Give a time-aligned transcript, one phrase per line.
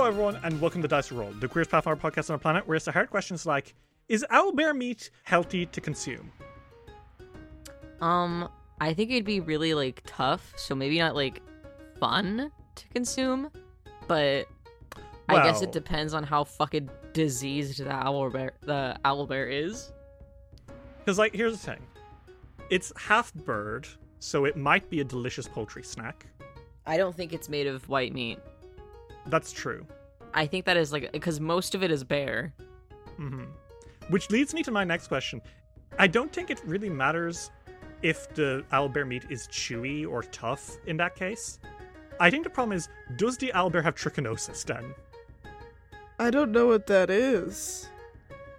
[0.00, 2.74] Hello, everyone, and welcome to Dice Roll, the queerest pathfinder podcast on our planet, where
[2.74, 3.74] it's the hard questions like:
[4.08, 6.32] Is owlbear meat healthy to consume?
[8.00, 8.48] Um,
[8.80, 11.42] I think it'd be really like tough, so maybe not like
[11.98, 13.50] fun to consume,
[14.08, 14.46] but
[15.28, 19.92] I guess Well- it depends on how fucking diseased the owlbear the owlbear is.
[21.00, 21.86] Because, like, here's the thing:
[22.70, 23.86] it's half bird,
[24.18, 26.24] so it might be a delicious poultry snack.
[26.86, 28.38] I don't think it's made of white meat.
[29.26, 29.86] That's true.
[30.34, 32.54] I think that is like because most of it is bear.
[33.16, 33.44] hmm
[34.08, 35.40] Which leads me to my next question.
[35.98, 37.50] I don't think it really matters
[38.02, 41.58] if the owlbear meat is chewy or tough in that case.
[42.18, 44.94] I think the problem is, does the owlbear have trichinosis then?
[46.18, 47.88] I don't know what that is.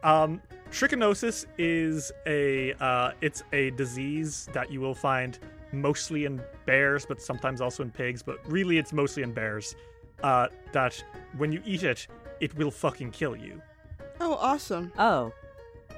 [0.03, 5.37] Um, trichinosis is a uh, it's a disease that you will find
[5.71, 8.23] mostly in bears, but sometimes also in pigs.
[8.23, 9.75] But really, it's mostly in bears.
[10.23, 11.03] Uh, that
[11.37, 12.07] when you eat it,
[12.39, 13.61] it will fucking kill you.
[14.19, 14.91] Oh, awesome.
[14.97, 15.33] Oh,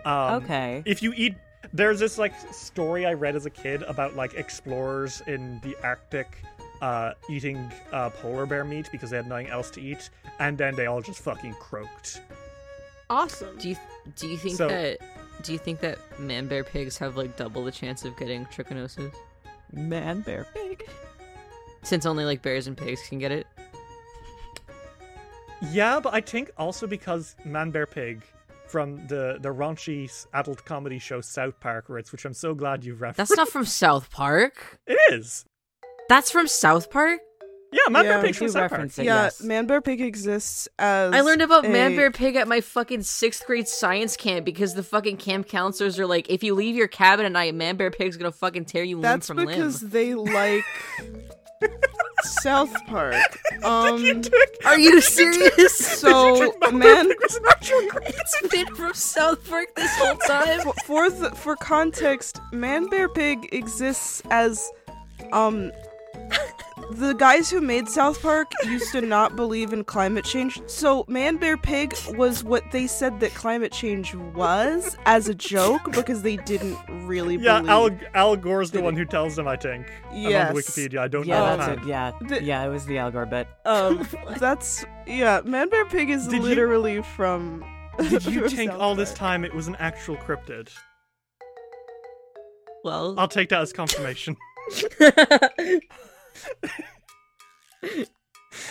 [0.06, 0.82] Um, okay.
[0.86, 1.36] If you eat,
[1.74, 6.28] there's this like story I read as a kid about like explorers in the Arctic
[6.82, 10.10] uh, eating uh, polar bear meat because they had nothing else to eat,
[10.40, 12.22] and then they all just fucking croaked.
[13.10, 13.58] Awesome.
[13.58, 13.78] Do you
[14.16, 15.00] do you think So- that
[15.42, 19.14] do you think that man bear pigs have like double the chance of getting trichinosis
[19.72, 20.88] Man, bear, pig.
[21.82, 23.48] since only like bears and pigs can get it?
[25.72, 28.22] Yeah, but I think also because Man Bear Pig
[28.68, 32.94] from the the raunchy adult comedy show South Park, Ritz, which I'm so glad you
[32.94, 33.18] referenced.
[33.18, 34.80] That's not from South Park.
[34.88, 35.46] It is.
[36.10, 37.20] That's from South Park.
[37.72, 38.72] Yeah, Man Yeah, Bear Pig from South Park.
[38.72, 39.06] reference it.
[39.06, 39.42] yeah, yes.
[39.42, 41.14] Man Bear Pig exists as.
[41.14, 41.70] I learned about a...
[41.70, 46.00] Man Bear Pig at my fucking sixth grade science camp because the fucking camp counselors
[46.00, 48.84] are like, if you leave your cabin at night, Man Bear Pig's gonna fucking tear
[48.84, 49.60] you That's limb from limb.
[49.60, 50.64] That's because they like
[52.24, 53.16] South Park.
[53.64, 54.22] Um,
[54.66, 55.78] Are you serious?
[55.78, 60.60] so Man it's been from South Park this whole time.
[60.60, 64.70] for for, the, for context, Man Bear Pig exists as
[65.32, 65.72] um
[66.92, 70.62] the guys who made South Park used to not believe in climate change.
[70.68, 75.92] So Man Bear Pig was what they said that climate change was as a joke
[75.94, 76.78] because they didn't
[77.08, 78.02] really Yeah, believe.
[78.14, 79.48] Al, Al Gore's the one who tells them.
[79.48, 79.88] I think.
[80.12, 81.00] I'm on Wikipedia.
[81.00, 81.58] I don't Yeah, know.
[81.58, 81.88] that's it.
[81.88, 83.48] Yeah, The- yeah, it was the Al Gore bit.
[83.66, 84.08] um
[84.40, 87.64] that's yeah, Man Bear Pig is Did you- literally from
[87.98, 90.70] Did you from think South all this time it was an actual cryptid?
[92.84, 94.36] Well, I'll take that as confirmation.
[97.84, 98.06] I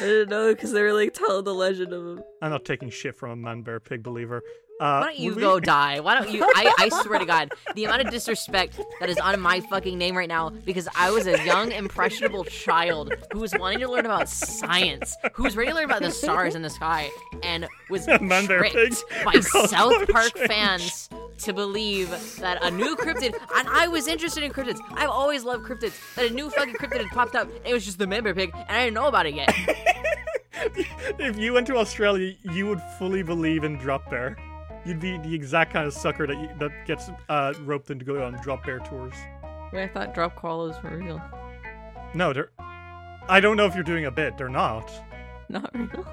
[0.01, 2.25] don't know because they were like telling the legend of him.
[2.41, 4.43] I'm not taking shit from a Man Bear Pig believer.
[4.81, 6.01] Uh, Why don't you we- go die?
[6.01, 6.43] Why don't you?
[6.45, 10.17] I, I swear to God, the amount of disrespect that is on my fucking name
[10.17, 14.29] right now because I was a young, impressionable child who was wanting to learn about
[14.29, 17.11] science, who was ready to learn about the stars in the sky,
[17.45, 20.49] and was Man, tricked by South Park change.
[20.49, 21.09] fans
[21.39, 22.09] to believe
[22.41, 24.81] that a new cryptid, and I was interested in cryptids.
[24.95, 25.95] I've always loved cryptids.
[26.17, 27.49] That a new fucking cryptid had popped up.
[27.59, 29.53] And it was just the Man Bear Pig, and I didn't know about it yet.
[31.19, 34.37] if you went to Australia, you would fully believe in drop bear.
[34.85, 38.05] You'd be the exact kind of sucker that you, that gets uh, roped in to
[38.05, 39.15] go on drop bear tours.
[39.73, 41.21] Wait, I thought drop koalas were real.
[42.15, 42.51] No, they're.
[43.29, 44.37] I don't know if you're doing a bit.
[44.37, 44.91] They're not.
[45.49, 46.05] Not real.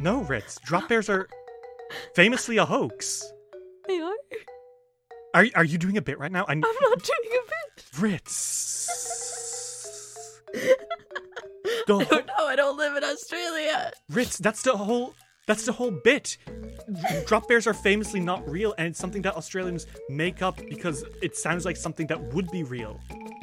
[0.00, 0.58] No, Ritz.
[0.64, 1.28] Drop bears are
[2.14, 3.24] famously a hoax.
[3.86, 4.12] They are.
[5.34, 6.44] Are are you doing a bit right now?
[6.48, 7.84] I, I'm not doing a bit.
[8.00, 8.72] Ritz.
[11.86, 12.46] The I whole, don't know.
[12.46, 13.92] I don't live in Australia.
[14.10, 15.14] Ritz, that's the whole.
[15.46, 16.38] That's the whole bit.
[17.26, 21.36] Drop bears are famously not real, and it's something that Australians make up because it
[21.36, 23.00] sounds like something that would be real.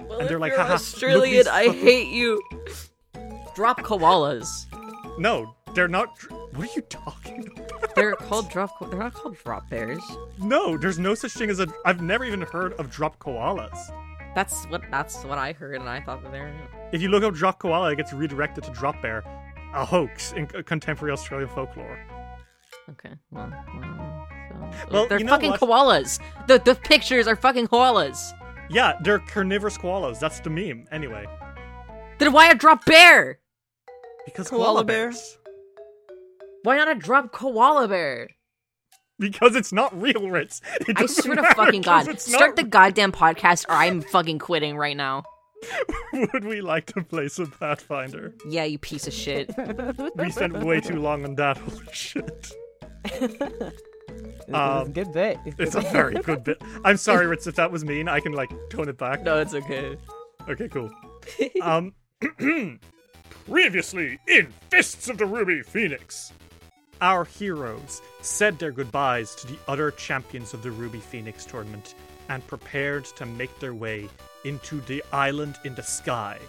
[0.07, 2.41] Well, and they're like, haha, Australian, I fucking- hate you.
[3.55, 4.47] Drop koalas.
[5.17, 6.09] No, they're not.
[6.55, 7.95] What are you talking about?
[7.95, 8.71] They're called drop.
[8.89, 10.01] They're not called drop bears.
[10.39, 11.67] No, there's no such thing as a.
[11.85, 13.77] I've never even heard of drop koalas.
[14.35, 14.81] That's what.
[14.91, 16.53] That's what I heard, and I thought that they're.
[16.91, 19.23] If you look up drop koala, it gets redirected to drop bear,
[19.74, 22.00] a hoax in contemporary Australian folklore.
[22.92, 23.14] Okay.
[23.31, 23.50] Well.
[23.50, 24.28] well,
[24.72, 25.60] so, Well, they're you know fucking what?
[25.60, 26.20] koalas.
[26.48, 28.18] The the pictures are fucking koalas.
[28.70, 30.20] Yeah, they're carnivorous koalas.
[30.20, 30.86] That's the meme.
[30.92, 31.25] Anyway,
[32.20, 33.40] Then why a drop bear?
[34.25, 35.10] because Koala koala, bear.
[35.10, 35.38] bears.
[36.64, 38.30] Why not a drop koala bear?
[39.20, 40.62] Because it's not real, Ritz.
[40.81, 42.14] It I doesn't swear to matter fucking 'cause god.
[42.14, 45.24] it's Start the goddamn podcast or I'm fucking quitting right now.
[46.33, 48.33] Would we like to play some Pathfinder?
[48.48, 49.50] Yeah, you piece of shit.
[50.15, 51.57] We spent way too long on that.
[51.60, 52.51] Holy shit.
[53.06, 55.38] It's a Um, good bit.
[55.45, 56.62] It's a very good bit.
[56.86, 58.07] I'm sorry, Ritz, if that was mean.
[58.07, 59.24] I can, like, tone it back.
[59.24, 59.98] no, it's okay.
[60.50, 60.89] Okay, cool.
[61.62, 61.94] Um,
[63.45, 66.31] previously in Fists of the Ruby Phoenix,
[67.01, 71.95] our heroes said their goodbyes to the other champions of the Ruby Phoenix tournament
[72.30, 74.07] and prepared to make their way
[74.45, 76.40] into the island in the sky.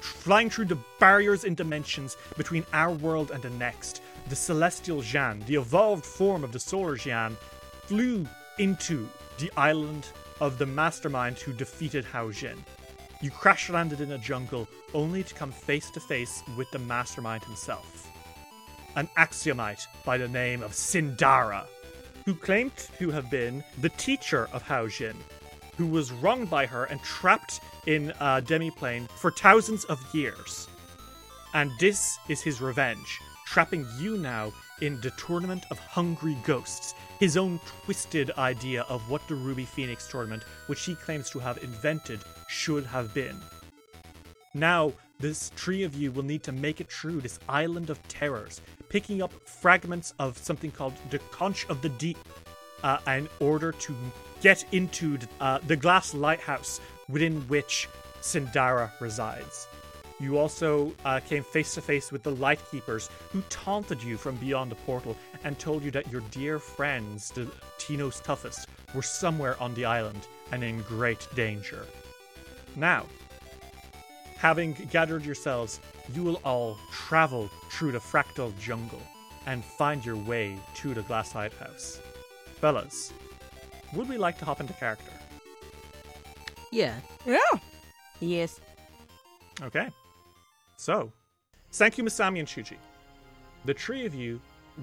[0.00, 5.42] Flying through the barriers in dimensions between our world and the next, the celestial Jan,
[5.46, 7.36] the evolved form of the solar Jan,
[7.86, 8.26] flew
[8.58, 10.08] into the island
[10.40, 12.56] of the mastermind who defeated Hao Jin.
[13.20, 17.44] You crash landed in a jungle only to come face to face with the mastermind
[17.44, 18.08] himself.
[18.96, 21.66] An axiomite by the name of Syndara,
[22.24, 25.16] who claimed to have been the teacher of Hao Jin,
[25.76, 30.68] who was wronged by her and trapped in a demiplane for thousands of years.
[31.54, 37.36] And this is his revenge, trapping you now in the Tournament of Hungry Ghosts, his
[37.36, 42.20] own twisted idea of what the Ruby Phoenix tournament, which he claims to have invented,
[42.48, 43.36] should have been.
[44.54, 48.60] Now, this three of you will need to make it through this island of terrors,
[48.88, 52.18] picking up fragments of something called the Conch of the Deep
[52.82, 53.94] uh, in order to
[54.42, 57.88] get into the, uh, the glass lighthouse within which
[58.20, 59.68] Syndara resides.
[60.20, 64.70] You also uh, came face to face with the Lightkeepers, who taunted you from beyond
[64.70, 69.74] the portal and told you that your dear friends, the Tino's toughest, were somewhere on
[69.74, 71.86] the island and in great danger.
[72.76, 73.06] Now,
[74.36, 75.80] having gathered yourselves,
[76.14, 79.02] you will all travel through the fractal jungle
[79.46, 82.00] and find your way to the glass lighthouse.
[82.60, 83.12] Fellas,
[83.94, 85.12] would we like to hop into character?
[86.70, 86.94] Yeah.
[87.26, 87.38] Yeah.
[88.20, 88.60] Yes.
[89.62, 89.88] Okay.
[90.76, 91.12] So,
[91.72, 92.76] thank you, Masami and Shuji.
[93.64, 94.40] The three of you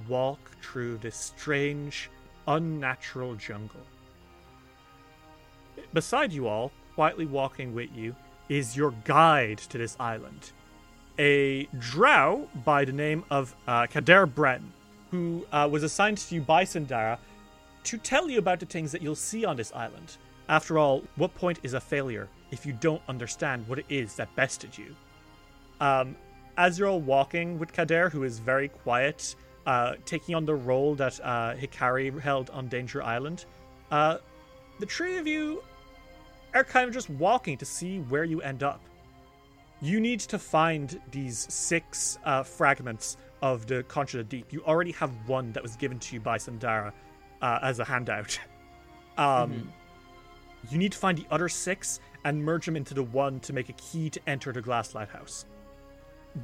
[0.07, 2.09] walk through this strange,
[2.47, 3.81] unnatural jungle.
[5.93, 8.15] Beside you all, quietly walking with you,
[8.49, 10.51] is your guide to this island.
[11.17, 14.61] A drow by the name of uh, Kader Bren,
[15.11, 17.17] who uh, was assigned to you by Syndara
[17.89, 20.17] to tell you about the things that you'll see on this island.
[20.47, 24.35] After all, what point is a failure if you don't understand what it is that
[24.35, 24.95] bested you?
[25.81, 26.15] Um,
[26.55, 30.93] as you're all walking with Kader, who is very quiet, uh, taking on the role
[30.95, 33.45] that uh, Hikari held on Danger Island,
[33.89, 34.19] uh,
[34.79, 35.63] the three of you
[36.53, 38.81] are kind of just walking to see where you end up.
[39.81, 44.53] You need to find these six uh, fragments of the Conch of the Deep.
[44.53, 46.93] You already have one that was given to you by Syndara
[47.41, 48.39] uh, as a handout.
[49.17, 49.71] um,
[50.69, 53.69] You need to find the other six and merge them into the one to make
[53.69, 55.45] a key to enter the Glass Lighthouse.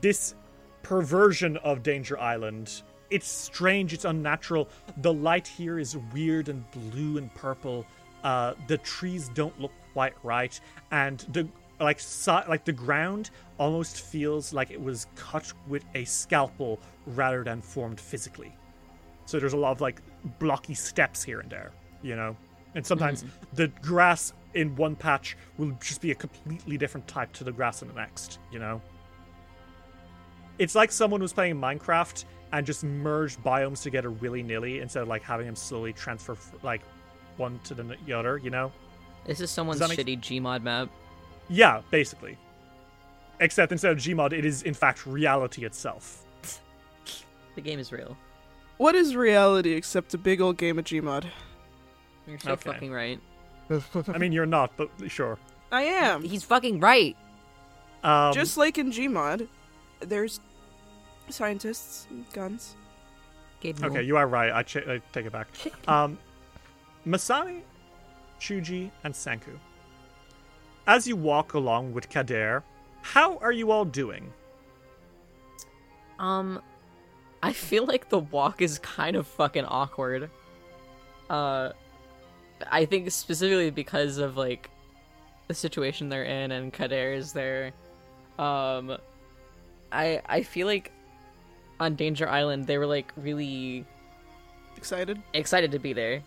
[0.02, 0.36] This
[0.84, 4.70] perversion of Danger Island, it's strange, it's unnatural.
[4.98, 7.86] The light here is weird and blue and purple.
[8.24, 10.60] Uh, the trees don't look quite right,
[10.92, 11.48] and the
[11.80, 17.44] like si- like the ground almost feels like it was cut with a scalpel rather
[17.44, 18.56] than formed physically.
[19.26, 20.02] So there's a lot of like
[20.40, 22.36] blocky steps here and there, you know.
[22.76, 23.28] And sometimes hmm.
[23.54, 27.82] the grass in one patch will just be a completely different type to the grass
[27.82, 28.82] in the next, you know.
[30.58, 35.10] It's like someone was playing Minecraft and just merged biomes together willy nilly instead of
[35.10, 36.82] like having them slowly transfer like
[37.38, 38.72] one to the other, you know.
[39.26, 40.90] This is someone's make- shitty Gmod map.
[41.50, 42.38] Yeah, basically.
[43.40, 46.24] Except instead of Gmod, it is in fact reality itself.
[47.56, 48.18] The game is real.
[48.78, 51.26] What is reality except a big old game of Gmod?
[52.28, 52.72] You're so Okay.
[52.72, 53.20] fucking right.
[54.14, 55.38] I mean, you're not, but sure.
[55.72, 56.24] I am.
[56.24, 57.16] He's fucking right.
[58.04, 59.48] Um, Just like in Gmod,
[60.00, 60.40] there's
[61.30, 62.76] scientists, and guns.
[63.62, 63.94] Chicken Mule.
[63.98, 64.52] Okay, you are right.
[64.52, 65.48] I, ch- I take it back.
[65.88, 66.20] Um,
[67.08, 67.62] Masami,
[68.40, 69.58] Chuji, and Sanku.
[70.86, 72.64] As you walk along with Kader,
[73.02, 74.32] how are you all doing?
[76.20, 76.62] Um,
[77.46, 80.32] I feel like the walk is kind of fucking awkward.
[81.30, 81.74] Uh,
[82.72, 84.72] I think specifically because of like
[85.48, 87.72] the situation they're in and Kader is there.
[88.40, 88.98] Um,
[89.92, 90.92] I I feel like
[91.80, 93.86] on Danger Island they were like really
[94.76, 95.22] Excited?
[95.34, 96.24] excited to be there.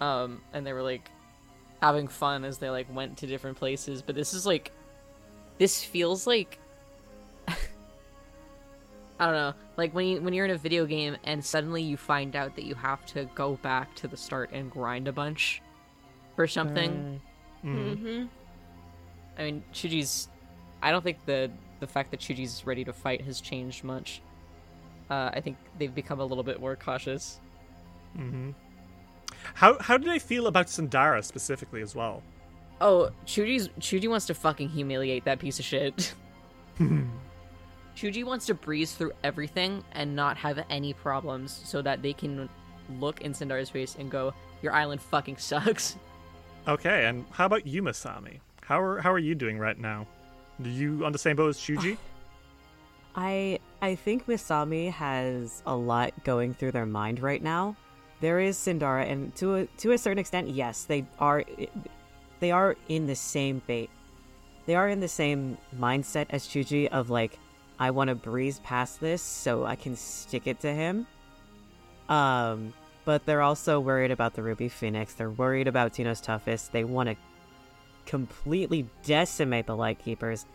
[0.00, 1.08] Um, and they were like
[1.80, 4.02] having fun as they like went to different places.
[4.02, 4.72] But this is like,
[5.58, 6.58] this feels like,
[9.18, 11.96] I don't know, like when you when you're in a video game and suddenly you
[11.96, 15.62] find out that you have to go back to the start and grind a bunch
[16.34, 17.20] for something.
[17.64, 18.24] Mm-hmm.
[19.38, 20.28] I mean, Chuji's.
[20.82, 24.20] I don't think the the fact that Chuji's ready to fight has changed much.
[25.08, 27.40] Uh, I think they've become a little bit more cautious.
[29.54, 32.22] How how do they feel about Syndara specifically as well?
[32.80, 36.14] Oh, Chuji's Chuji wants to fucking humiliate that piece of shit.
[37.96, 42.48] Chuji wants to breeze through everything and not have any problems so that they can
[43.00, 45.96] look in Syndara's face and go, Your island fucking sucks.
[46.68, 48.40] Okay, and how about you, Masami?
[48.62, 50.06] How are how are you doing right now?
[50.62, 51.96] Are you on the same boat as Shuji?
[53.16, 57.76] I I think Masami has a lot going through their mind right now.
[58.20, 61.44] There is Syndara, and to a to a certain extent, yes, they are
[62.40, 63.90] they are in the same bait.
[64.66, 67.38] They are in the same mindset as Chuji of like,
[67.78, 71.06] I want to breeze past this so I can stick it to him.
[72.08, 72.72] Um,
[73.04, 75.14] but they're also worried about the Ruby Phoenix.
[75.14, 76.72] They're worried about Tino's toughest.
[76.72, 77.16] They want to
[78.06, 80.46] completely decimate the Lightkeepers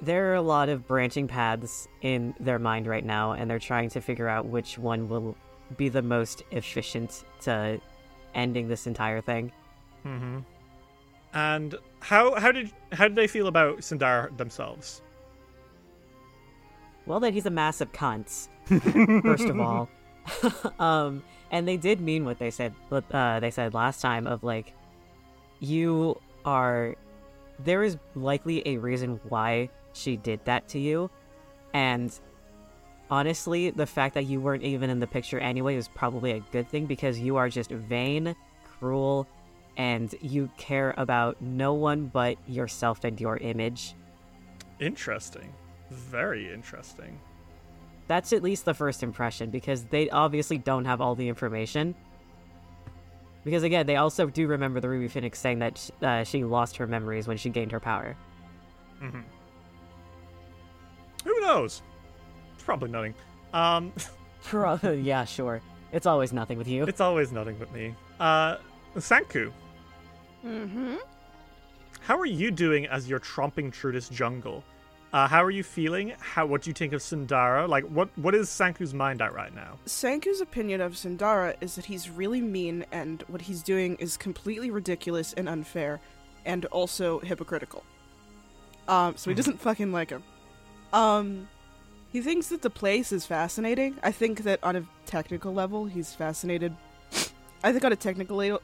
[0.00, 3.90] there are a lot of branching paths in their mind right now, and they're trying
[3.90, 5.36] to figure out which one will
[5.76, 7.80] be the most efficient to
[8.34, 9.52] ending this entire thing.
[10.04, 10.38] Mm-hmm.
[11.32, 15.02] And how how did how did they feel about Sindar themselves?
[17.06, 18.48] Well, that he's a massive cunt,
[19.22, 19.88] first of all.
[20.78, 22.74] um, and they did mean what they said.
[22.88, 24.72] What uh, they said last time of like,
[25.60, 26.96] you are.
[27.60, 31.10] There is likely a reason why she did that to you,
[31.72, 32.18] and
[33.10, 36.68] honestly, the fact that you weren't even in the picture anyway is probably a good
[36.68, 38.34] thing because you are just vain,
[38.64, 39.28] cruel,
[39.76, 43.94] and you care about no one but yourself and your image.
[44.80, 45.52] Interesting,
[45.90, 47.18] very interesting.
[48.06, 51.94] That's at least the first impression because they obviously don't have all the information.
[53.44, 56.76] Because again, they also do remember the Ruby Phoenix saying that sh- uh, she lost
[56.78, 58.16] her memories when she gained her power.
[59.02, 59.20] Mm-hmm.
[61.24, 61.82] Who knows?
[62.54, 63.14] It's probably nothing.
[63.52, 63.92] Um,
[65.02, 65.60] yeah, sure.
[65.92, 66.84] It's always nothing with you.
[66.84, 67.94] it's always nothing with me.
[68.20, 68.56] Uh,
[68.96, 69.50] Sanku,
[70.44, 70.96] Mm-hmm.
[72.00, 74.62] how are you doing as you're tromping through this jungle?
[75.14, 76.12] Uh, how are you feeling?
[76.18, 77.68] How what do you think of Syndara?
[77.68, 79.78] Like, what what is Sanku's mind at right now?
[79.86, 84.72] Sanku's opinion of Syndara is that he's really mean and what he's doing is completely
[84.72, 86.00] ridiculous and unfair
[86.44, 87.84] and also hypocritical.
[88.88, 90.24] Um, so he doesn't fucking like him.
[90.92, 91.48] Um,
[92.10, 93.96] he thinks that the place is fascinating.
[94.02, 96.74] I think that on a technical level, he's fascinated.
[97.62, 98.62] I think on a technical level,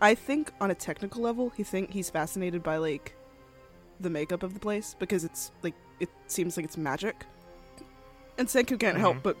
[0.00, 3.16] I think on a technical level, he think he's fascinated by like
[4.00, 7.24] the makeup of the place because it's like it seems like it's magic.
[8.38, 9.36] And Senku can't help but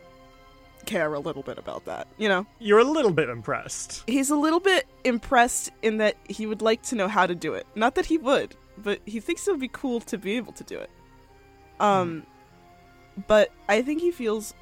[0.86, 2.46] care a little bit about that, you know?
[2.60, 4.04] You're a little bit impressed.
[4.06, 7.52] He's a little bit impressed in that he would like to know how to do
[7.54, 7.66] it.
[7.74, 10.64] Not that he would, but he thinks it would be cool to be able to
[10.64, 10.90] do it.
[11.80, 12.24] Um
[13.26, 14.54] but I think he feels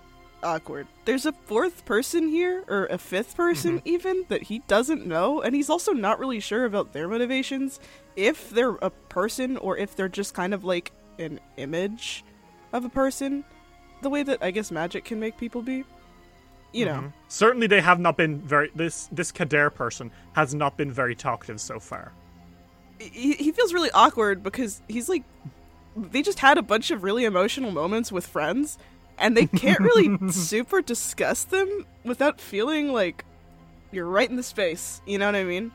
[0.45, 0.87] awkward.
[1.05, 3.89] There's a fourth person here or a fifth person mm-hmm.
[3.89, 7.81] even that he doesn't know and he's also not really sure about their motivations
[8.17, 12.25] if they're a person or if they're just kind of like an image
[12.73, 13.45] of a person
[14.03, 15.85] the way that I guess magic can make people be.
[16.73, 16.95] You know.
[16.95, 17.09] Mm-hmm.
[17.29, 18.71] Certainly, they have not been very.
[18.75, 22.13] This this Kader person has not been very talkative so far.
[22.99, 25.23] he, he feels really awkward because he's like
[25.97, 28.79] they just had a bunch of really emotional moments with friends
[29.19, 33.25] and they can't really super discuss them without feeling like
[33.93, 35.71] you're right in the space you know what i mean?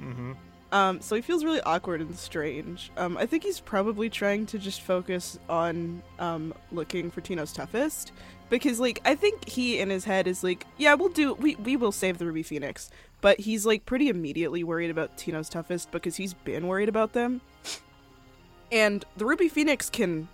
[0.00, 0.32] Mm-hmm.
[0.72, 2.90] um so he feels really awkward and strange.
[2.96, 8.12] Um i think he's probably trying to just focus on um looking for tino's toughest
[8.50, 11.76] because like i think he in his head is like yeah we'll do we we
[11.76, 12.90] will save the ruby phoenix
[13.24, 17.40] but he's like pretty immediately worried about tino's toughest because he's been worried about them.
[18.70, 20.28] And the ruby phoenix can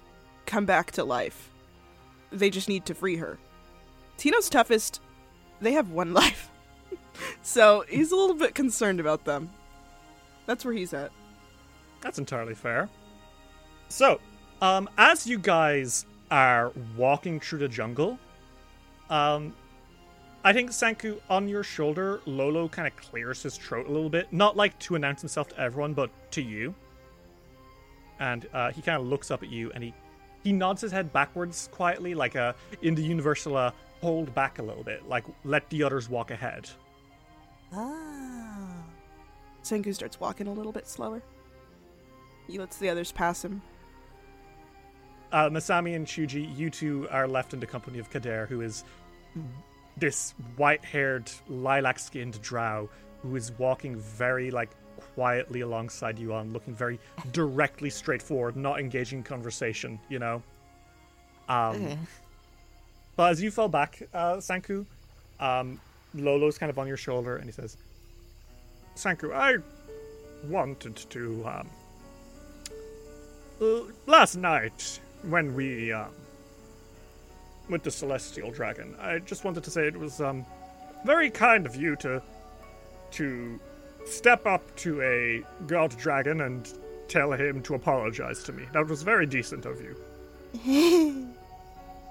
[0.45, 1.51] come back to life
[2.31, 3.39] they just need to free her
[4.17, 5.01] tino's toughest
[5.61, 6.51] they have one life.
[7.43, 9.51] so he's a little bit concerned about them.
[10.47, 11.13] That's where he's at.
[12.01, 12.89] That's entirely fair.
[13.89, 14.21] So,
[14.63, 18.19] um, as you guys are walking through the jungle,
[19.11, 19.55] um,
[20.43, 24.33] I think Sanku on your shoulder, Lolo kind of clears his throat a little bit,
[24.33, 26.75] not like to announce himself to everyone, but to you.
[28.19, 29.95] And uh, he kind of looks up at you, and he
[30.43, 34.63] he nods his head backwards quietly, like a in the universal uh, hold back a
[34.63, 36.69] little bit, like let the others walk ahead.
[37.73, 38.85] Ah.
[39.63, 41.23] Senku starts walking a little bit slower.
[42.47, 43.63] He lets the others pass him.
[45.33, 48.85] Uh, Masami and Shuji, you two are left in the company of Kader, who is
[49.97, 52.89] this white-haired, lilac-skinned drow
[53.23, 54.71] who is walking very like
[55.15, 56.99] quietly alongside you on, looking very
[57.33, 59.99] directly straightforward, not engaging conversation.
[60.09, 60.43] You know.
[61.49, 61.99] Um,
[63.17, 64.87] But as you fall back, uh, Sanku,
[65.41, 65.81] um,
[66.15, 67.77] Lolo's kind of on your shoulder, and he says,
[68.97, 69.57] "Sanku, I
[70.49, 71.69] wanted to um,
[73.61, 76.15] uh, last night when we um,
[77.69, 78.97] with the celestial dragon.
[79.01, 80.47] I just wanted to say it was um,
[81.05, 82.23] very kind of you to
[83.13, 83.61] to
[84.11, 86.73] step up to a god dragon and
[87.09, 88.65] tell him to apologize to me.
[88.73, 89.97] That was very decent of you.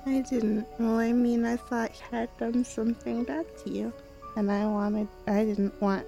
[0.05, 0.65] I didn't.
[0.79, 3.93] Well, I mean, I thought I had done something bad to you.
[4.35, 5.07] And I wanted.
[5.27, 6.05] I didn't want.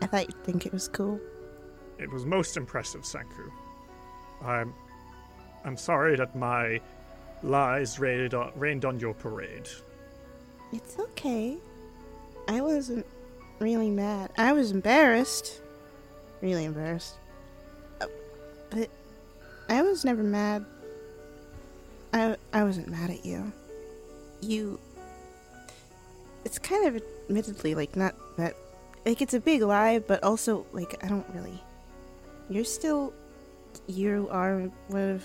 [0.00, 1.20] I thought you'd think it was cool.
[1.98, 3.50] It was most impressive, Sanku.
[4.44, 4.74] I'm
[5.64, 6.80] I'm sorry that my
[7.42, 9.68] lies rained on, rained on your parade.
[10.72, 11.58] It's okay.
[12.48, 13.06] I wasn't
[13.62, 14.30] really mad.
[14.36, 15.60] I was embarrassed.
[16.40, 17.14] Really embarrassed.
[18.00, 18.06] Uh,
[18.70, 18.90] But
[19.68, 20.64] I was never mad.
[22.12, 23.52] I, I wasn't mad at you.
[24.40, 24.78] You.
[26.44, 28.54] It's kind of admittedly, like, not that.
[29.06, 31.62] Like, it's a big lie, but also, like, I don't really.
[32.50, 33.12] You're still.
[33.86, 35.24] You are one of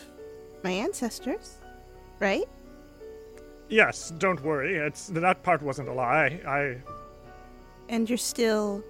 [0.63, 1.57] my ancestors,
[2.19, 2.47] right?
[3.69, 4.77] Yes, don't worry.
[4.77, 6.39] It's that part wasn't a lie.
[6.47, 6.77] I
[7.89, 8.83] And you're still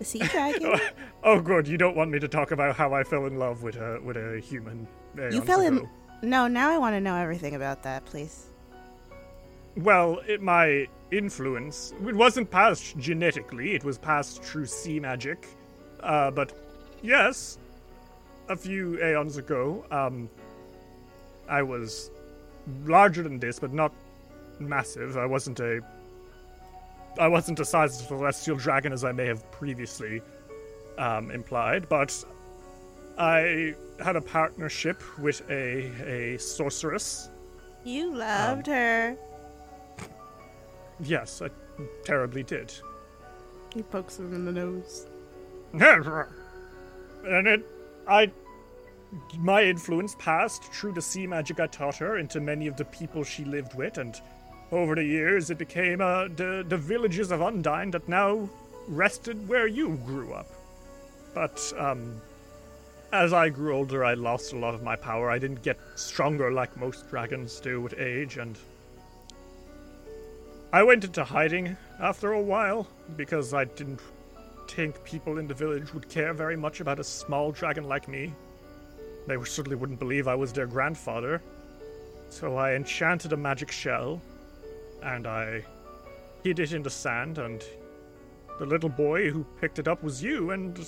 [0.00, 0.78] a sea dragon.
[1.22, 3.76] Oh good, you don't want me to talk about how I fell in love with
[3.76, 4.86] a with a human.
[5.16, 5.88] you fell in.
[6.22, 8.46] No, now I want to know everything about that, please.
[9.76, 15.46] Well, it, my influence it wasn't passed genetically; it was passed through sea magic.
[16.00, 16.52] Uh, but
[17.02, 17.58] yes,
[18.48, 20.28] a few aeons ago, um,
[21.48, 22.10] I was
[22.84, 23.92] larger than this, but not
[24.58, 25.16] massive.
[25.16, 25.80] I wasn't a
[27.18, 30.22] I wasn't a size of celestial dragon as I may have previously
[30.98, 32.24] um, implied, but
[33.18, 37.30] I had a partnership with a a sorceress.
[37.84, 39.16] You loved her.
[41.00, 41.48] Yes, I
[42.04, 42.72] terribly did.
[43.74, 45.06] He pokes him in the nose.
[45.72, 47.66] and it,
[48.06, 48.30] I,
[49.38, 53.24] my influence passed through the sea magic I taught her into many of the people
[53.24, 54.20] she lived with, and
[54.72, 58.48] over the years it became uh, the the villages of Undyne that now
[58.88, 60.48] rested where you grew up.
[61.34, 62.20] But um,
[63.12, 65.30] as I grew older, I lost a lot of my power.
[65.30, 68.58] I didn't get stronger like most dragons do with age, and
[70.72, 74.00] I went into hiding after a while because I didn't
[74.68, 78.32] think people in the village would care very much about a small dragon like me.
[79.26, 81.42] They certainly wouldn't believe I was their grandfather.
[82.30, 84.20] So I enchanted a magic shell,
[85.02, 85.62] and I
[86.42, 87.62] hid it in the sand, and
[88.58, 90.78] the little boy who picked it up was you, and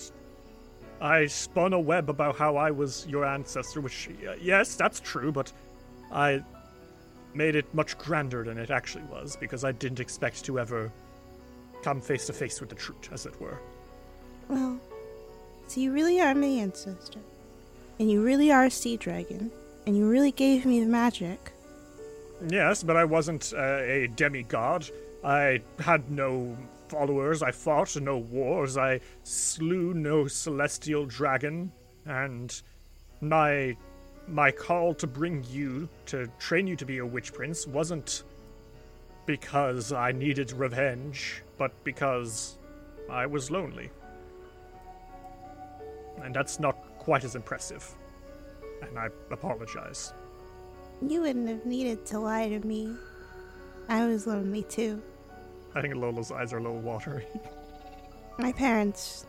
[1.00, 5.32] I spun a web about how I was your ancestor, which, uh, yes, that's true,
[5.32, 5.52] but
[6.12, 6.42] I
[7.34, 10.92] made it much grander than it actually was, because I didn't expect to ever
[11.82, 13.58] come face to face with the truth, as it were.
[14.48, 14.78] Well,
[15.66, 17.20] so you really are my ancestor.
[17.98, 19.50] And you really are a sea dragon.
[19.86, 21.52] And you really gave me the magic.
[22.48, 24.90] Yes, but I wasn't uh, a demigod.
[25.22, 26.56] I had no
[26.88, 27.42] followers.
[27.42, 28.76] I fought no wars.
[28.76, 31.72] I slew no celestial dragon.
[32.04, 32.60] And
[33.20, 33.76] my
[34.26, 38.22] my call to bring you to train you to be a witch prince wasn't
[39.26, 42.58] because I needed revenge, but because
[43.10, 43.90] I was lonely.
[46.22, 47.94] And that's not quite as impressive.
[48.82, 50.12] And I apologize.
[51.02, 52.94] You wouldn't have needed to lie to me.
[53.88, 55.02] I was lonely too.
[55.74, 57.26] I think Lolo's eyes are a little watery.
[58.38, 59.26] My parents,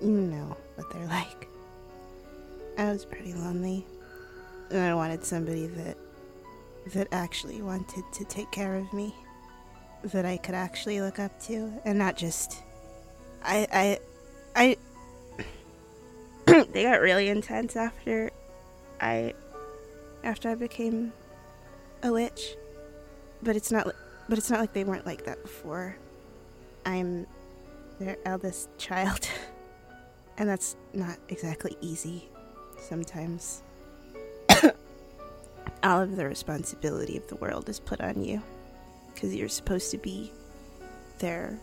[0.00, 1.48] you know what they're like.
[2.78, 3.84] I was pretty lonely.
[4.70, 5.96] And I wanted somebody that
[6.94, 9.14] that actually wanted to take care of me.
[10.02, 12.62] that I could actually look up to and not just
[13.44, 13.98] I
[14.56, 14.76] I
[16.46, 18.30] I they got really intense after
[19.00, 19.34] I
[20.24, 21.12] after I became
[22.02, 22.56] a witch.
[23.42, 23.86] But it's not
[24.28, 25.96] but it's not like they weren't like that before.
[26.86, 27.26] I'm
[27.98, 29.28] their eldest child.
[30.38, 32.28] and that's not exactly easy
[32.78, 33.62] sometimes.
[35.82, 38.42] All of the responsibility of the world is put on you
[39.12, 40.32] because you're supposed to be
[41.18, 41.58] there.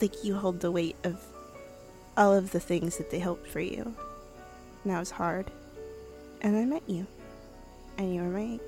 [0.00, 1.24] Like you hold the weight of
[2.16, 3.94] all of the things that they hoped for you.
[4.84, 5.50] And that was hard.
[6.42, 7.06] And I met you.
[8.00, 8.58] And you were my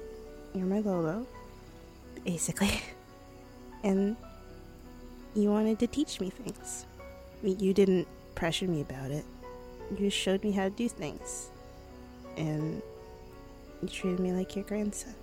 [0.53, 1.27] you're my Lolo.
[2.25, 2.81] Basically.
[3.85, 4.17] And
[5.35, 6.87] you wanted to teach me things.
[7.43, 9.25] You didn't pressure me about it.
[9.91, 11.51] You just showed me how to do things.
[12.37, 12.81] And
[13.83, 15.17] you treated me like your grandson.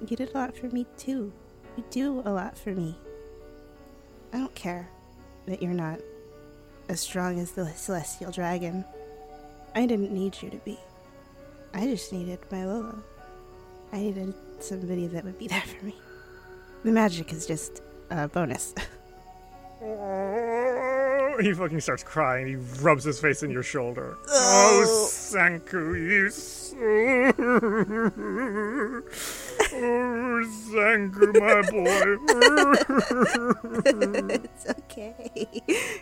[0.00, 1.30] You did a lot for me too.
[1.76, 2.96] You do a lot for me.
[4.32, 4.88] I don't care
[5.44, 6.00] that you're not
[6.88, 8.86] as strong as the celestial dragon.
[9.74, 10.78] I didn't need you to be.
[11.72, 13.02] I just needed my Lolo.
[13.92, 15.94] I needed somebody that would be there for me.
[16.84, 18.74] The magic is just a bonus.
[21.40, 22.46] he fucking starts crying.
[22.46, 24.16] He rubs his face in your shoulder.
[24.28, 25.08] Oh, oh.
[25.10, 26.30] Sanku, you.
[26.30, 26.76] So...
[29.72, 32.16] oh, Sanku, my boy.
[34.34, 35.30] it's okay.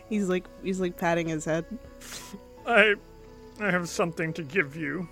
[0.08, 1.64] He's like he's like patting his head.
[2.66, 2.94] I,
[3.60, 5.08] I have something to give you.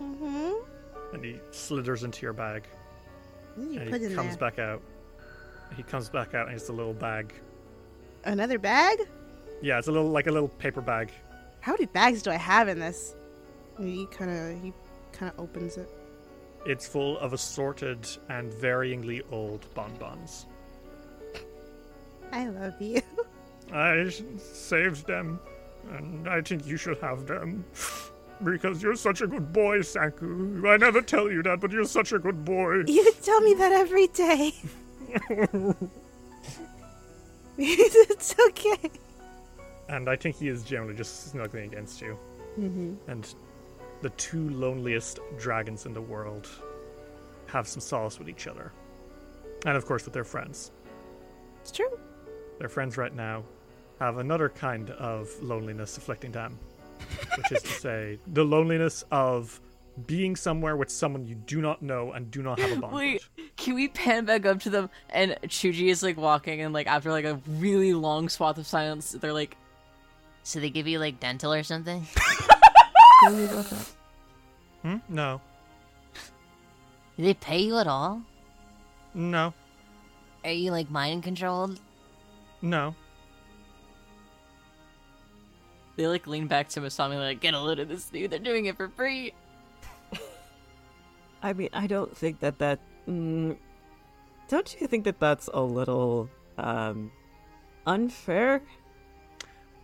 [0.00, 1.14] Mm-hmm.
[1.14, 2.64] And he slithers into your bag.
[3.56, 4.50] You and put he in comes there.
[4.50, 4.82] back out.
[5.76, 7.32] He comes back out and it's a little bag.
[8.24, 8.98] Another bag?
[9.62, 11.10] Yeah, it's a little like a little paper bag.
[11.60, 13.14] How many bags do I have in this?
[13.78, 14.72] He kind of he
[15.12, 15.88] kind of opens it.
[16.66, 20.46] It's full of assorted and varyingly old bonbons.
[22.32, 23.02] I love you.
[23.72, 25.40] I saved them,
[25.90, 27.64] and I think you should have them.
[28.42, 30.66] Because you're such a good boy, Saku.
[30.66, 32.84] I never tell you that, but you're such a good boy.
[32.86, 34.52] You tell me that every day.
[37.58, 38.90] it's okay.
[39.88, 42.18] And I think he is generally just snuggling against you.
[42.58, 42.94] Mm-hmm.
[43.08, 43.34] And
[44.02, 46.48] the two loneliest dragons in the world
[47.46, 48.72] have some solace with each other.
[49.66, 50.72] And of course, with their friends.
[51.62, 51.98] It's true.
[52.58, 53.44] Their friends right now
[54.00, 56.58] have another kind of loneliness afflicting them,
[57.36, 59.60] which is to say, the loneliness of
[60.06, 63.22] being somewhere with someone you do not know and do not have a bond Wait,
[63.36, 63.56] with.
[63.56, 64.90] can we pan back up to them?
[65.10, 69.12] And Chuji is like walking, and like after like a really long swath of silence,
[69.12, 69.56] they're like,
[70.42, 72.06] So they give you like dental or something?
[74.82, 74.96] Hmm?
[75.08, 75.40] No.
[77.16, 78.20] Do they pay you at all?
[79.14, 79.54] No.
[80.44, 81.80] Are you like mind controlled?
[82.60, 82.94] No.
[85.96, 88.30] They like lean back to Masami, like, get a load of this dude.
[88.30, 89.32] They're doing it for free.
[91.42, 92.80] I mean, I don't think that that.
[93.08, 93.56] Mm,
[94.48, 96.28] don't you think that that's a little
[96.58, 97.12] um
[97.86, 98.62] unfair?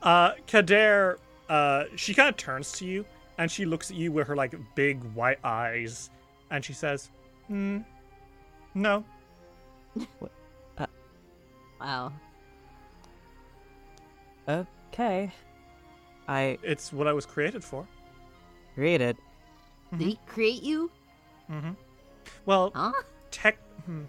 [0.03, 1.19] Uh, Kader,
[1.49, 3.05] uh, she kind of turns to you
[3.37, 6.11] and she looks at you with her like big white eyes
[6.51, 7.11] and she says,
[7.49, 7.81] Hmm,
[8.75, 9.05] no.
[11.81, 12.13] Wow.
[14.49, 15.33] Okay.
[16.31, 17.87] I It's what I was created for.
[18.77, 19.17] read it.
[19.91, 20.91] Did he create you?
[21.51, 21.73] Mm-hmm.
[22.47, 22.93] Well, Huh?
[23.33, 23.59] tech.
[23.87, 24.05] Hmm.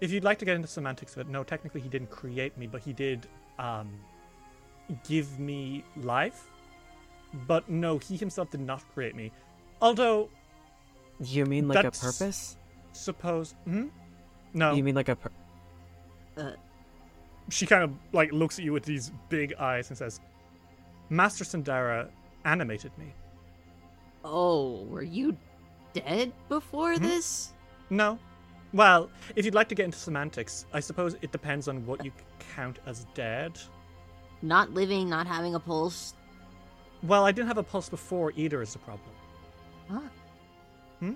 [0.00, 2.66] If you'd like to get into semantics of it, no, technically he didn't create me,
[2.68, 3.26] but he did
[3.58, 3.90] um,
[5.08, 6.48] give me life.
[7.48, 9.32] But no, he himself did not create me.
[9.80, 10.30] Although,
[11.20, 12.56] You mean like That's- a purpose?
[12.92, 13.54] suppose.
[13.64, 13.88] Hmm?
[14.54, 14.74] No.
[14.74, 16.56] You mean like a pur-
[17.50, 20.20] she kind of like looks at you with these big eyes and says,
[21.12, 22.08] Master Syndara
[22.46, 23.12] animated me.
[24.24, 25.36] Oh, were you
[25.92, 27.02] dead before Hmm?
[27.02, 27.52] this?
[27.90, 28.18] No.
[28.72, 32.12] Well, if you'd like to get into semantics, I suppose it depends on what you
[32.56, 33.58] count as dead.
[34.40, 36.14] Not living, not having a pulse.
[37.02, 39.10] Well, I didn't have a pulse before either, is the problem.
[39.90, 40.00] Huh?
[41.00, 41.12] Hmm?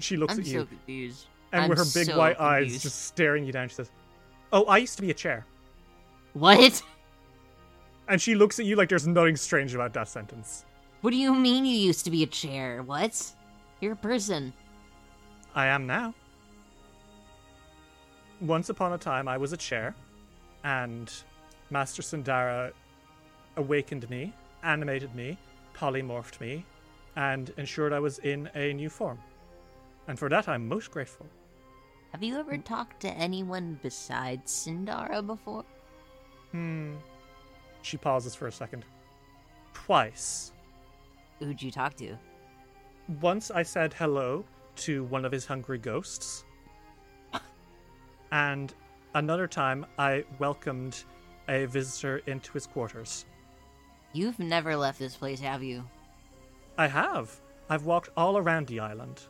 [0.00, 1.26] She looks I'm at you, confused.
[1.52, 3.92] and I'm with her big so white eyes just staring you down, she says,
[4.52, 5.46] Oh, I used to be a chair.
[6.32, 6.82] What?
[8.08, 10.64] And she looks at you like there's nothing strange about that sentence.
[11.00, 12.82] What do you mean you used to be a chair?
[12.82, 13.32] What?
[13.80, 14.52] You're a person.
[15.54, 16.14] I am now.
[18.40, 19.94] Once upon a time, I was a chair,
[20.64, 21.12] and
[21.70, 22.72] Master Syndara
[23.56, 25.38] awakened me, animated me,
[25.74, 26.64] polymorphed me,
[27.16, 29.18] and ensured I was in a new form.
[30.08, 31.26] And for that, I'm most grateful.
[32.10, 35.64] Have you ever talked to anyone besides Syndara before?
[36.50, 36.94] Hmm.
[37.82, 38.84] She pauses for a second.
[39.74, 40.52] Twice.
[41.38, 42.16] Who'd you talk to?
[43.20, 44.44] Once I said hello
[44.76, 46.44] to one of his hungry ghosts.
[48.32, 48.72] and
[49.14, 51.04] another time I welcomed
[51.48, 53.26] a visitor into his quarters.
[54.12, 55.84] You've never left this place, have you?
[56.78, 57.40] I have.
[57.68, 59.20] I've walked all around the island.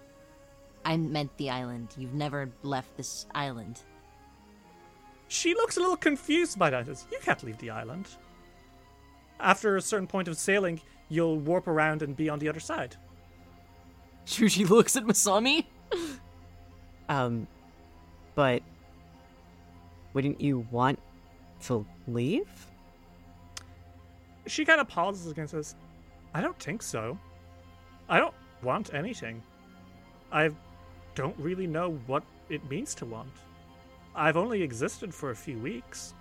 [0.84, 1.94] I meant the island.
[1.96, 3.80] You've never left this island.
[5.28, 6.86] She looks a little confused by that.
[6.86, 8.08] You can't leave the island.
[9.42, 12.96] After a certain point of sailing, you'll warp around and be on the other side.
[14.24, 15.66] Shuji looks at Masami.
[17.08, 17.46] Um,
[18.34, 18.62] but
[20.14, 20.98] wouldn't you want
[21.64, 22.48] to leave?
[24.46, 25.74] She kind of pauses again and says,
[26.32, 27.18] I don't think so.
[28.08, 29.42] I don't want anything.
[30.30, 30.50] I
[31.14, 33.32] don't really know what it means to want.
[34.14, 36.14] I've only existed for a few weeks,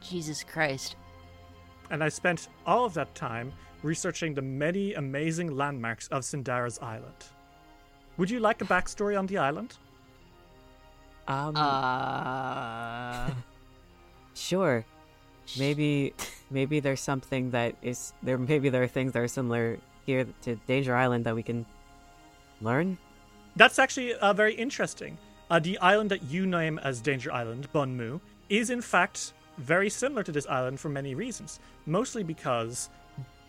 [0.00, 0.96] Jesus Christ.
[1.90, 7.26] And I spent all of that time researching the many amazing landmarks of Syndara's island.
[8.16, 9.76] Would you like a backstory on the island?
[11.28, 13.30] Um, Uh.
[14.34, 14.84] sure.
[15.58, 16.14] Maybe,
[16.50, 18.38] maybe there's something that is there.
[18.38, 21.66] Maybe there are things that are similar here to Danger Island that we can
[22.60, 22.98] learn.
[23.56, 25.18] That's actually uh, very interesting.
[25.50, 30.22] Uh, the island that you name as Danger Island, Bunmu, is in fact very similar
[30.22, 31.60] to this island for many reasons.
[31.86, 32.90] Mostly because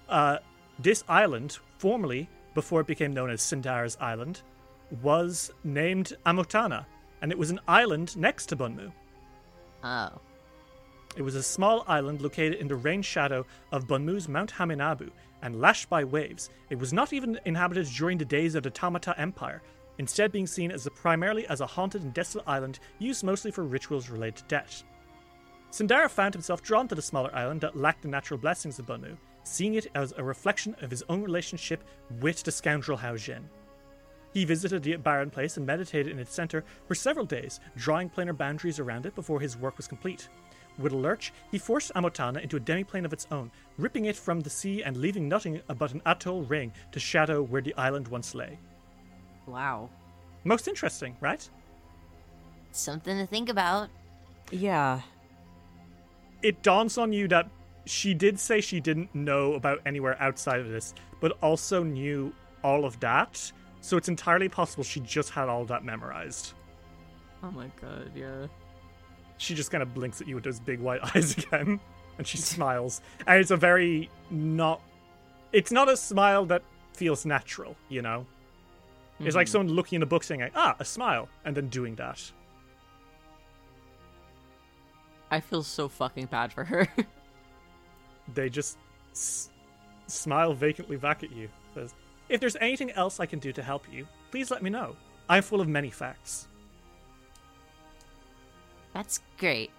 [0.10, 0.38] uh,
[0.80, 4.42] this island, formerly, before it became known as Syndara's Island,
[5.02, 6.86] was named Amotana,
[7.22, 8.92] and it was an island next to Bunmu.
[9.84, 10.10] Oh.
[11.16, 15.12] It was a small island located in the rain shadow of Bunmu's Mount Haminabu
[15.42, 16.50] and lashed by waves.
[16.70, 19.62] It was not even inhabited during the days of the Tamata Empire,
[20.00, 23.63] instead being seen as a, primarily as a haunted and desolate island used mostly for
[23.63, 24.84] rituals related to death.
[25.74, 29.18] Syndara found himself drawn to the smaller island that lacked the natural blessings of Bunmu,
[29.44, 31.84] seeing it as a reflection of his own relationship
[32.22, 33.50] with the scoundrel Hao Jin.
[34.34, 38.38] He visited the barren place and meditated in its center for several days, drawing planar
[38.38, 40.30] boundaries around it before his work was complete.
[40.78, 44.42] With a lurch, he forced Amotana into a demiplane of its own, ripping it from
[44.42, 48.36] the sea and leaving nothing but an atoll ring to shadow where the island once
[48.36, 48.60] lay.
[49.48, 49.90] Wow.
[50.44, 51.50] Most interesting, right?
[52.72, 53.90] Something to think about.
[54.52, 55.02] Yeah.
[56.44, 57.50] It dawns on you that
[57.86, 62.86] she did say she didn't know about anywhere outside of this, but also knew all
[62.86, 63.52] of that.
[63.82, 66.54] So it's entirely possible she just had all that memorized.
[67.42, 68.48] Oh my god, yeah.
[69.38, 71.80] She just kind of blinks at you with those big white eyes again,
[72.18, 73.02] and she smiles.
[73.28, 74.82] And it's a very not.
[75.52, 78.26] It's not a smile that feels natural, you know?
[79.20, 82.20] It's like someone looking in a book saying, ah, a smile, and then doing that.
[85.34, 86.88] I feel so fucking bad for her.
[88.34, 88.78] They just
[89.12, 89.50] s-
[90.08, 91.50] smile vacantly back at you.
[91.74, 91.93] Says,
[92.30, 94.96] if there's anything else I can do to help you, please let me know.
[95.28, 96.48] I'm full of many facts.
[98.93, 99.72] That's great.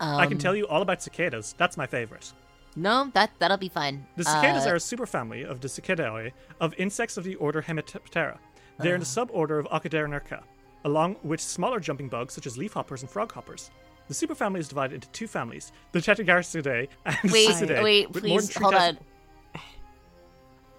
[0.00, 1.54] Um, I can tell you all about cicadas.
[1.58, 2.32] That's my favorite.
[2.76, 4.06] No, that that'll be fine.
[4.16, 8.38] The cicadas Uh, are a superfamily of the Cicadae of insects of the order Hemiptera.
[8.78, 10.42] They're in the suborder of Auchenorrhyncha,
[10.86, 13.70] along with smaller jumping bugs such as leafhoppers and froghoppers.
[14.12, 17.82] The superfamily is divided into two families: the Tettigarctidae and Wait, Cicadidae.
[17.82, 18.98] wait, with more than please hold on.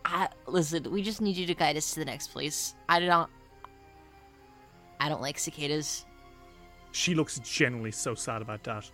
[0.06, 2.76] I, listen, we just need you to guide us to the next place.
[2.88, 3.30] I don't.
[5.00, 6.06] I don't like cicadas.
[6.92, 8.92] She looks genuinely so sad about that.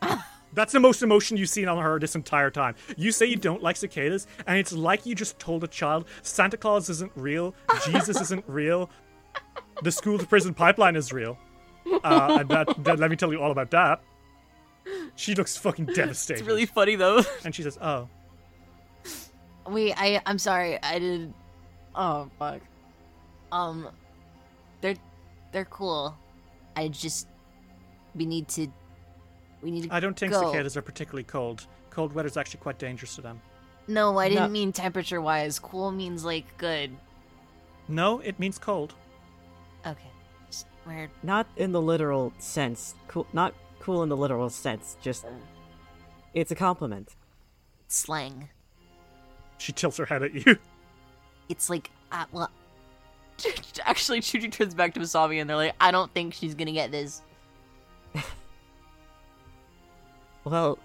[0.00, 0.26] Ah.
[0.54, 2.76] That's the most emotion you've seen on her this entire time.
[2.96, 6.56] You say you don't like cicadas, and it's like you just told a child Santa
[6.56, 8.88] Claus isn't real, Jesus isn't real,
[9.82, 11.36] the school to prison pipeline is real.
[12.04, 14.00] Uh, and that, that, let me tell you all about that.
[15.16, 16.40] She looks fucking devastated.
[16.40, 17.22] it's really funny though.
[17.44, 18.08] and she says, "Oh,
[19.66, 20.82] Wait, I I'm sorry.
[20.82, 21.32] I did.
[21.94, 22.60] Oh fuck.
[23.52, 23.88] Um,
[24.80, 24.96] they're
[25.52, 26.16] they're cool.
[26.76, 27.28] I just
[28.14, 28.66] we need to
[29.62, 29.94] we need to.
[29.94, 30.40] I don't think go.
[30.50, 31.66] cicadas are particularly cold.
[31.90, 33.40] Cold weather's actually quite dangerous to them."
[33.88, 34.48] No, I didn't No.
[34.48, 35.58] mean temperature wise.
[35.58, 36.90] Cool means like good.
[37.88, 38.94] No, it means cold.
[39.86, 40.08] Okay.
[40.82, 41.10] Just weird.
[41.22, 42.94] Not in the literal sense.
[43.08, 43.26] Cool.
[43.32, 44.96] Not cool in the literal sense.
[45.02, 45.24] Just
[46.34, 47.14] it's a compliment.
[47.88, 48.48] Slang.
[49.58, 50.58] She tilts her head at you.
[51.48, 52.50] It's like uh, well,
[53.84, 56.90] Actually, Chuji turns back to Masami and they're like, I don't think she's gonna get
[56.90, 57.22] this.
[60.44, 60.76] Well,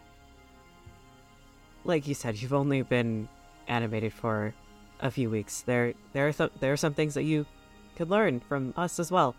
[1.83, 3.27] like you said, you've only been
[3.67, 4.53] animated for
[4.99, 5.61] a few weeks.
[5.61, 7.47] There, there are some, there are some things that you
[7.95, 9.35] could learn from us as well.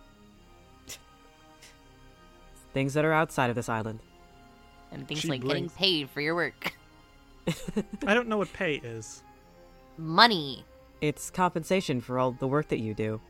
[2.78, 3.98] Things that are outside of this island.
[4.92, 6.74] And things She like getting paid for your work.
[8.06, 9.24] I don't know what pay is.
[9.96, 10.64] Money.
[11.00, 13.20] It's compensation for all the work that you do.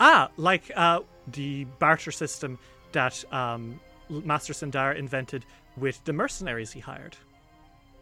[0.00, 1.00] Ah, like uh,
[1.32, 2.58] the barter system
[2.92, 5.44] that um, Master Sindar invented
[5.76, 7.14] with the mercenaries he hired.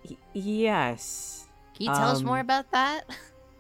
[0.09, 1.47] Y- yes.
[1.75, 3.07] Can you tell us Um, more about that?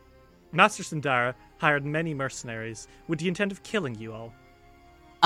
[0.53, 4.33] Master Syndara hired many mercenaries with the intent of killing you all.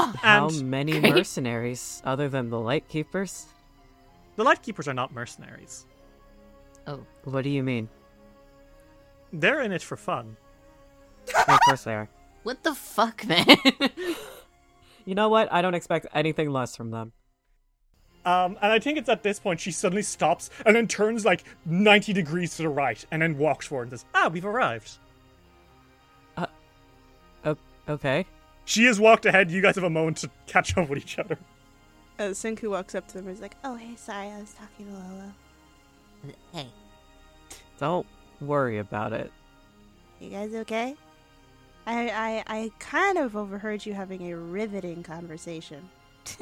[0.17, 1.15] How many great.
[1.15, 3.47] mercenaries other than the Lightkeepers?
[4.37, 5.87] the Lightkeepers are not mercenaries.
[6.87, 7.05] Oh.
[7.25, 7.89] What do you mean?
[9.33, 10.37] They're in it for fun.
[11.49, 12.09] of course they are.
[12.43, 13.47] What the fuck, man?
[15.07, 15.51] You know what?
[15.53, 17.13] I don't expect anything less from them.
[18.25, 21.43] Um, and I think it's at this point she suddenly stops and then turns like
[21.65, 24.93] 90 degrees to the right and then walks forward and says, Ah, we've arrived.
[27.45, 27.57] O-
[27.89, 28.27] okay.
[28.71, 29.51] She has walked ahead.
[29.51, 31.37] You guys have a moment to catch up with each other.
[32.21, 34.87] Uh, Senku walks up to them and is like, "Oh, hey, sorry, I was talking
[34.87, 35.33] to Lolo.
[36.53, 36.69] hey.
[37.81, 38.07] Don't
[38.41, 39.33] worry about it.
[40.21, 40.95] You guys okay?
[41.87, 45.89] I I I kind of overheard you having a riveting conversation.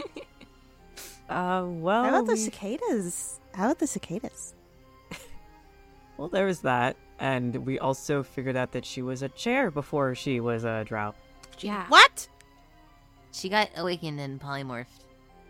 [1.31, 3.39] Uh, well, How about the we- cicadas?
[3.53, 4.55] How about the cicadas?
[6.17, 10.15] well, there was that, and we also figured out that she was a chair before
[10.15, 11.15] she was a drow.
[11.61, 11.87] Yeah.
[11.89, 12.29] What?
[13.33, 15.05] She got awakened and polymorphed.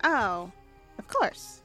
[0.05, 0.51] Oh,
[0.99, 1.63] of course.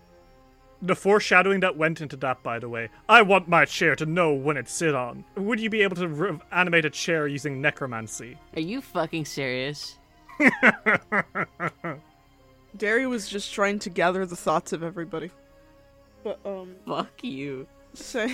[0.82, 2.90] The foreshadowing that went into that, by the way.
[3.08, 5.24] I want my chair to know when it's sit on.
[5.36, 8.38] Would you be able to re- animate a chair using necromancy?
[8.56, 9.98] Are you fucking serious?
[12.78, 15.32] Derry was just trying to gather the thoughts of everybody.
[16.24, 17.68] But um, Fuck you.
[17.94, 18.28] so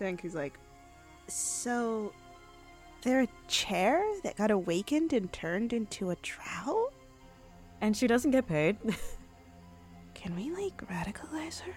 [0.00, 0.58] Senku's like,
[1.26, 2.12] So,
[3.02, 6.90] they're a chair that got awakened and turned into a drow?
[7.80, 8.76] And she doesn't get paid.
[10.14, 11.72] Can we like radicalize her?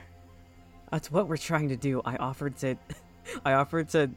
[0.91, 2.01] That's what we're trying to do.
[2.05, 2.75] I offered to,
[3.45, 4.09] I offered to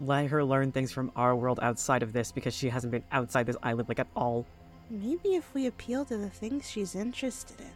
[0.00, 3.46] let her learn things from our world outside of this because she hasn't been outside
[3.46, 4.44] this island like at all.
[4.90, 7.70] Maybe if we appeal to the things she's interested in.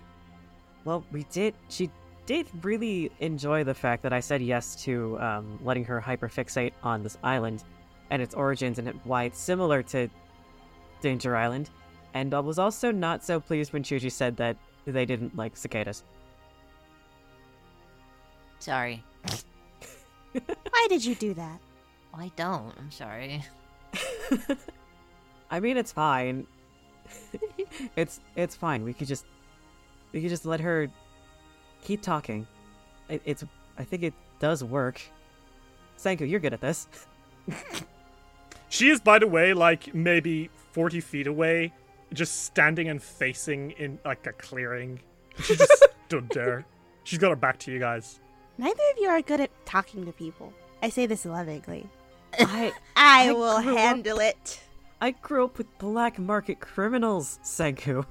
[0.85, 1.55] Well, we did.
[1.69, 1.91] She
[2.27, 7.03] did really enjoy the fact that I said yes to um, letting her hyperfixate on
[7.03, 7.65] this island
[8.13, 10.09] and its origins and why it's similar to
[11.01, 11.71] Danger Island.
[12.13, 16.05] And I was also not so pleased when Chuji said that they didn't like cicadas.
[18.59, 19.03] Sorry.
[20.33, 21.59] Why did you do that?
[22.15, 22.75] I don't.
[22.79, 23.43] I'm sorry.
[25.51, 26.47] I mean, it's fine.
[27.97, 28.85] it's it's fine.
[28.85, 29.25] We could just
[30.13, 30.89] we could just let her
[31.83, 32.47] keep talking.
[33.09, 33.45] It, it's
[33.79, 35.01] I think it does work.
[35.99, 36.89] Sanku, you're good at this.
[38.73, 41.75] She is, by the way, like maybe 40 feet away,
[42.15, 44.99] just standing and facing in like a clearing.
[45.43, 46.65] She just stood there.
[47.05, 48.19] She's got her back to you guys.
[48.57, 50.55] Neither of you are good at talking to people.
[50.83, 51.87] I say this lovingly.
[52.39, 54.63] I I, I will grew up- handle it.
[55.03, 58.07] I grew up with black market criminals, Sanku.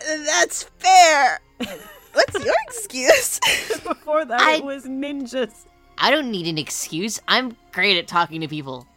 [0.00, 1.38] That's fair.
[2.12, 3.38] What's your excuse?
[3.84, 5.66] Before that, I- it was ninjas.
[5.96, 7.20] I don't need an excuse.
[7.28, 8.88] I'm great at talking to people.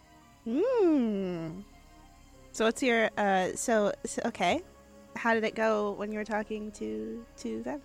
[0.48, 1.60] Hmm.
[2.52, 3.48] So what's your uh?
[3.56, 4.62] So, so okay.
[5.16, 7.82] How did it go when you were talking to to them?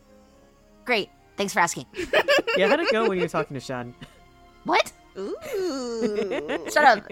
[0.85, 1.09] Great.
[1.37, 1.85] Thanks for asking.
[2.57, 3.95] Yeah, how'd it go when you were talking to Sean?
[4.65, 4.91] What?
[5.17, 6.67] Ooh.
[6.69, 7.09] Shut up.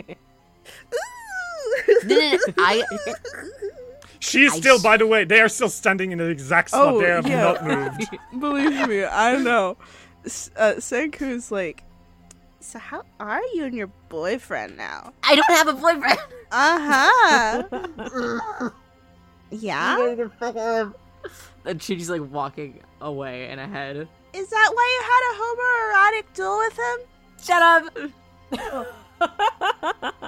[2.04, 2.38] No, no, no.
[2.58, 2.84] I
[4.20, 6.72] She is I still, s- by the way, they are still standing in the exact
[6.72, 6.94] spot.
[6.96, 7.42] Oh, they have yeah.
[7.42, 8.10] not moved.
[8.40, 9.78] believe me, I know.
[10.26, 11.84] S- Uh, Senku's like,
[12.62, 15.14] So how are you and your boyfriend now?
[15.24, 16.18] I don't have a boyfriend.
[16.52, 16.80] Uh
[17.70, 18.70] huh.
[19.52, 20.16] yeah.
[21.64, 24.08] And she's like walking away and ahead.
[24.34, 26.98] Is that why you had a homoerotic duel with him?
[27.40, 27.84] Shut up.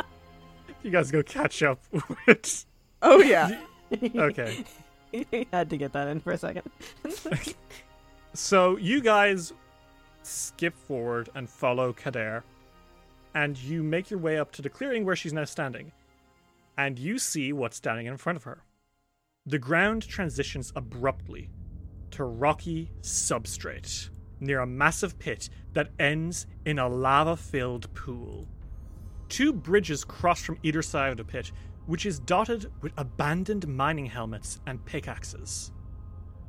[0.83, 1.79] You guys go catch up
[2.27, 2.65] with.
[3.01, 3.61] oh yeah.
[4.15, 4.63] Okay.
[5.51, 6.63] Had to get that in for a second.
[8.33, 9.53] So you guys
[10.23, 12.43] skip forward and follow Kader,
[13.33, 15.91] and you make your way up to the clearing where she's now standing,
[16.77, 18.63] and you see what's standing in front of her.
[19.45, 21.49] The ground transitions abruptly
[22.11, 24.09] to rocky substrate
[24.39, 28.47] near a massive pit that ends in a lava filled pool.
[29.29, 31.51] Two bridges cross from either side of the pit,
[31.85, 35.71] which is dotted with abandoned mining helmets and pickaxes.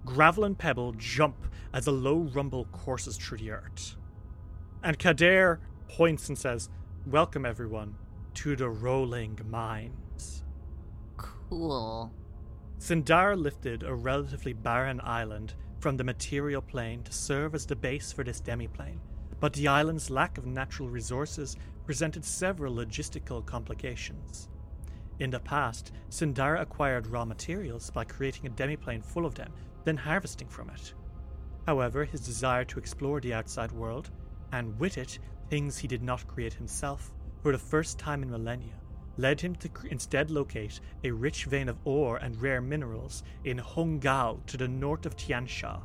[0.04, 1.36] Gravel and pebble jump
[1.72, 3.96] as a low rumble courses through the earth.
[4.82, 6.68] And Kader points and says,
[7.06, 7.94] Welcome everyone
[8.34, 10.42] to the rolling mines.
[11.16, 12.12] Cool.
[12.78, 18.12] Sindar lifted a relatively barren island from the material plane to serve as the base
[18.12, 18.98] for this demiplane,
[19.38, 24.48] but the island's lack of natural resources presented several logistical complications.
[25.20, 29.52] In the past, Syndara acquired raw materials by creating a demiplane full of them,
[29.84, 30.94] then harvesting from it.
[31.66, 34.10] However, his desire to explore the outside world,
[34.52, 35.18] and with it,
[35.48, 37.12] things he did not create himself,
[37.42, 38.74] for the first time in millennia,
[39.16, 44.44] led him to instead locate a rich vein of ore and rare minerals in Hongal
[44.46, 45.82] to the north of Tian Xia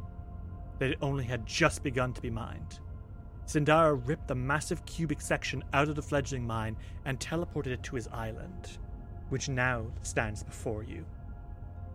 [0.80, 2.80] that it only had just begun to be mined.
[3.46, 6.76] Syndara ripped the massive cubic section out of the fledgling mine
[7.06, 8.78] and teleported it to his island,
[9.30, 11.06] which now stands before you.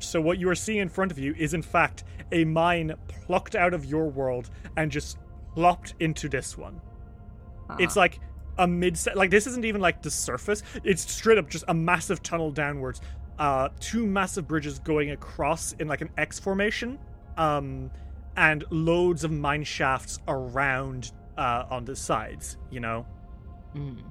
[0.05, 3.55] So, what you are seeing in front of you is, in fact, a mine plucked
[3.55, 5.19] out of your world and just
[5.55, 6.81] plopped into this one.
[7.79, 8.21] It's like
[8.59, 10.63] a mid like this isn't even like the surface.
[10.85, 13.01] It's straight up just a massive tunnel downwards.
[13.39, 16.99] Uh two massive bridges going across in like an X formation.
[17.37, 17.91] Um
[18.37, 23.07] and loads of mine shafts around uh on the sides, you know.
[23.75, 24.03] Mm.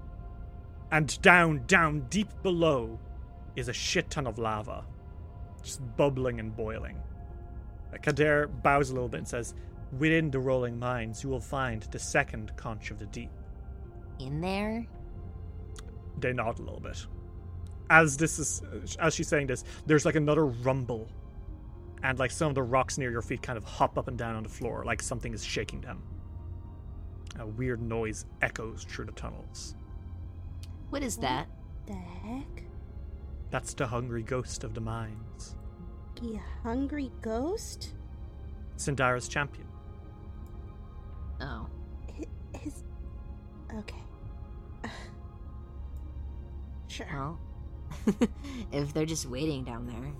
[0.91, 2.99] And down down deep below
[3.55, 4.85] is a shit ton of lava.
[5.63, 6.97] Just bubbling and boiling.
[8.01, 9.53] Kader bows a little bit and says,
[9.97, 13.29] Within the rolling mines, you will find the second conch of the deep.
[14.19, 14.87] In there?
[16.21, 17.05] they nod a little bit.
[17.89, 18.61] As this is,
[18.99, 21.09] as she's saying this, there's like another rumble,
[22.03, 24.35] and like some of the rocks near your feet kind of hop up and down
[24.35, 26.01] on the floor, like something is shaking them.
[27.39, 29.75] A weird noise echoes through the tunnels.
[30.89, 31.47] What is that?
[31.85, 32.63] The heck?
[33.51, 35.55] That's the hungry ghost of the mines,
[36.21, 37.93] The hungry ghost?
[38.77, 39.67] Syndara's champion.
[41.41, 41.67] Oh.
[42.17, 42.83] Hi- His.
[43.77, 44.01] Okay.
[46.87, 47.07] Sure.
[47.13, 47.39] Well.
[48.73, 50.11] if they're just waiting down there.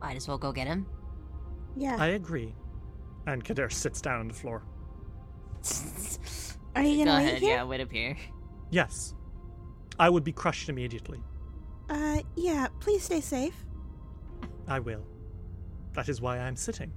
[0.00, 0.86] Might as well go get him.
[1.74, 1.96] Yeah.
[1.98, 2.54] I agree.
[3.26, 4.62] And Kader sits down on the floor.
[6.76, 7.50] Are you gonna wait ahead, here?
[7.56, 8.16] yeah, wait up here.
[8.70, 9.14] Yes,
[9.98, 11.22] I would be crushed immediately.
[11.88, 12.68] Uh, yeah.
[12.80, 13.54] Please stay safe.
[14.66, 15.04] I will.
[15.94, 16.92] That is why I'm sitting.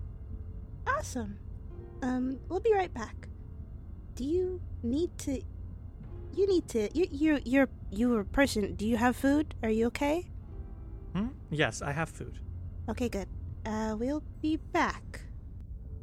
[0.86, 1.38] Awesome.
[2.02, 3.28] Um, we'll be right back.
[4.16, 5.42] Do you need to?
[6.34, 6.90] You need to.
[6.98, 8.76] You you you're you're a person.
[8.76, 9.56] Do you have food?
[9.64, 10.30] Are you okay?
[11.16, 11.30] Hmm?
[11.50, 12.40] Yes, I have food.
[12.90, 13.28] Okay, good.
[13.66, 15.22] Uh, we'll be back.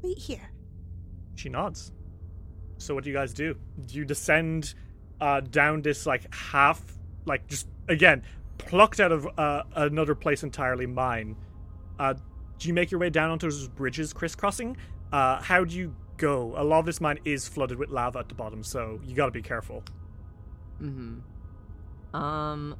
[0.02, 0.50] Wait here.
[1.34, 1.92] She nods.
[2.78, 3.56] So what do you guys do?
[3.86, 4.74] Do you descend
[5.20, 6.82] uh, down this like half,
[7.24, 8.22] like just again
[8.58, 11.36] plucked out of uh, another place entirely mine?
[11.98, 12.14] Uh,
[12.58, 14.76] do you make your way down onto those bridges crisscrossing?
[15.12, 16.54] Uh, how do you go?
[16.56, 19.26] A lot of this mine is flooded with lava at the bottom, so you got
[19.26, 19.82] to be careful.
[20.82, 22.16] Mm-hmm.
[22.16, 22.76] Um.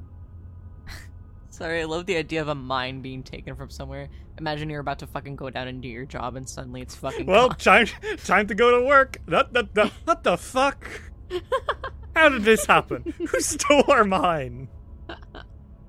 [1.51, 4.09] Sorry, I love the idea of a mine being taken from somewhere.
[4.39, 7.27] Imagine you're about to fucking go down and do your job, and suddenly it's fucking.
[7.27, 7.59] Well, gone.
[7.59, 7.87] time
[8.19, 9.19] time to go to work.
[9.27, 10.87] That, that, what the fuck?
[12.19, 13.15] How did this happen?
[13.29, 14.69] Who stole our mine?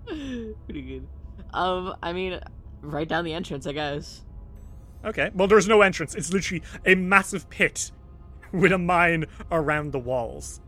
[0.06, 1.08] pretty good.
[1.56, 2.40] Um, I mean,
[2.82, 4.22] right down the entrance, I guess.
[5.04, 5.32] Okay.
[5.34, 6.14] Well, there's no entrance.
[6.14, 7.92] It's literally a massive pit
[8.52, 10.62] with a mine around the walls.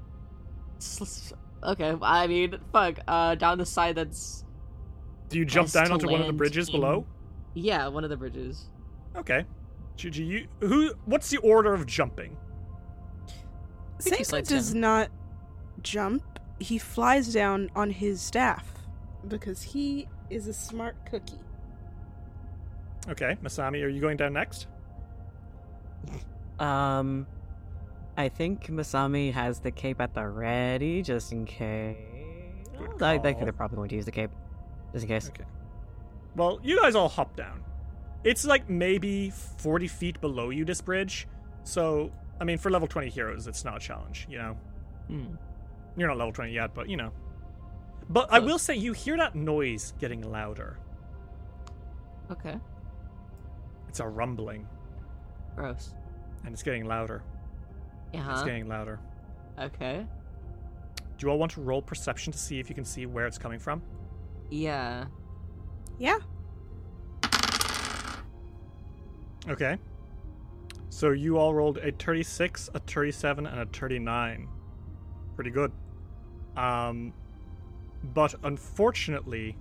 [1.64, 2.98] Okay, I mean, fuck.
[3.08, 4.44] Uh, down the side that's
[5.30, 7.06] Do you jump down onto one of the bridges in- below?
[7.54, 8.70] yeah, one of the bridges.
[9.16, 9.46] Okay.
[9.96, 10.92] Gigi, you who?
[11.06, 12.36] What's the order of jumping?
[14.00, 15.12] think he does not
[15.84, 16.40] jump.
[16.60, 18.72] He flies down on his staff
[19.28, 21.40] because he is a smart cookie.
[23.10, 24.68] Okay, Masami, are you going down next?
[26.60, 27.26] Um,
[28.16, 31.98] I think Masami has the cape at the ready just in case.
[33.02, 34.32] I, I think they're probably going to use the cape
[34.94, 35.30] just in case.
[35.30, 35.46] Okay.
[36.36, 37.64] Well, you guys all hop down.
[38.24, 41.28] It's like maybe 40 feet below you, this bridge.
[41.64, 44.58] So, I mean, for level 20 heroes, it's not a challenge, you know?
[45.08, 45.26] Hmm.
[45.98, 47.12] You're not level 20 yet, but you know.
[48.10, 50.78] But I will say, you hear that noise getting louder.
[52.32, 52.58] Okay.
[53.88, 54.68] It's a rumbling,
[55.56, 55.94] Gross.
[56.46, 57.24] and it's getting louder.
[58.14, 59.00] Uh It's getting louder.
[59.60, 60.06] Okay.
[61.18, 63.38] Do you all want to roll perception to see if you can see where it's
[63.38, 63.82] coming from?
[64.50, 65.06] Yeah.
[66.00, 66.18] Yeah.
[69.50, 69.78] Okay.
[70.90, 74.48] So you all rolled a 36, a 37, and a 39.
[75.36, 75.72] Pretty good.
[76.58, 77.14] Um,
[78.14, 79.56] but unfortunately,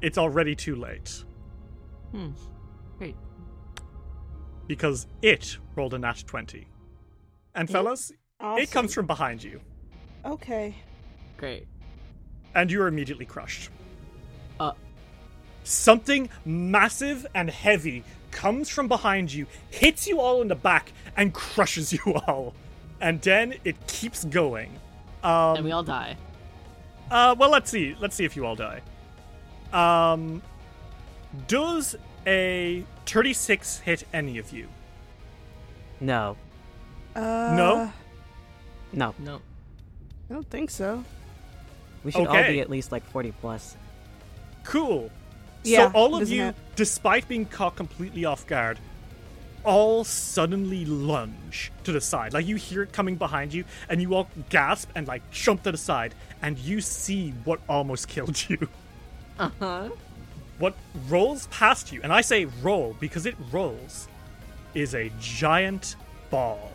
[0.00, 1.24] it's already too late
[2.12, 2.30] Hmm.
[2.98, 3.16] Great.
[4.66, 6.66] because it rolled a nat 20.
[7.54, 9.60] And fellas, it comes from behind you,
[10.24, 10.74] Okay.
[11.36, 11.66] Great.
[12.54, 13.70] and you are immediately crushed.
[14.60, 14.72] Uh.
[15.64, 21.32] Something massive and heavy comes from behind you, hits you all in the back, and
[21.32, 22.54] crushes you all.
[23.00, 24.78] And then it keeps going.
[25.24, 26.16] Um, and we all die.
[27.10, 27.96] uh, well, let's see.
[27.98, 28.82] Let's see if you all die.
[29.72, 30.42] Um,
[31.48, 31.96] does
[32.26, 34.68] a 36 hit any of you?
[36.00, 36.36] No.
[37.16, 37.20] Uh,
[37.56, 37.92] No?
[38.92, 39.14] No.
[39.18, 39.40] No.
[40.30, 41.04] I don't think so.
[42.04, 43.76] We should all be at least like 40 plus.
[44.64, 45.10] Cool.
[45.62, 48.78] Yeah, so all of you, have- despite being caught completely off guard,
[49.64, 52.32] all suddenly lunge to the side.
[52.32, 55.72] Like you hear it coming behind you, and you all gasp and like jump to
[55.72, 58.68] the side, and you see what almost killed you.
[59.38, 59.88] Uh huh.
[60.58, 60.76] What
[61.08, 64.08] rolls past you, and I say roll because it rolls,
[64.74, 65.96] is a giant
[66.30, 66.70] ball.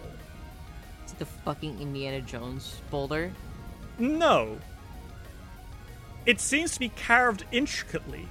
[1.05, 3.31] Is it the fucking Indiana Jones boulder?
[3.97, 4.57] No.
[6.25, 8.27] It seems to be carved intricately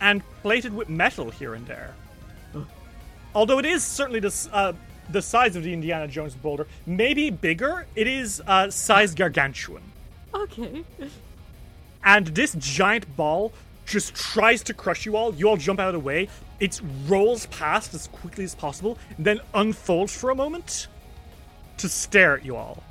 [0.00, 1.94] and plated with metal here and there.
[3.34, 4.72] Although it is certainly the, uh,
[5.10, 9.82] the size of the Indiana Jones boulder, maybe bigger, it is uh, size gargantuan.
[10.34, 10.84] Okay.
[12.04, 13.52] And this giant ball
[13.86, 15.34] just tries to crush you all.
[15.34, 16.28] You all jump out of the way.
[16.60, 20.86] It rolls past as quickly as possible, then unfolds for a moment
[21.78, 22.82] to stare at you all.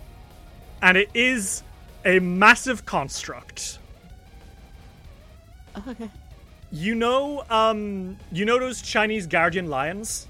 [0.82, 1.64] And it is
[2.06, 3.80] a massive construct.
[5.88, 6.10] Okay.
[6.72, 10.28] You know, um, you know those Chinese guardian lions,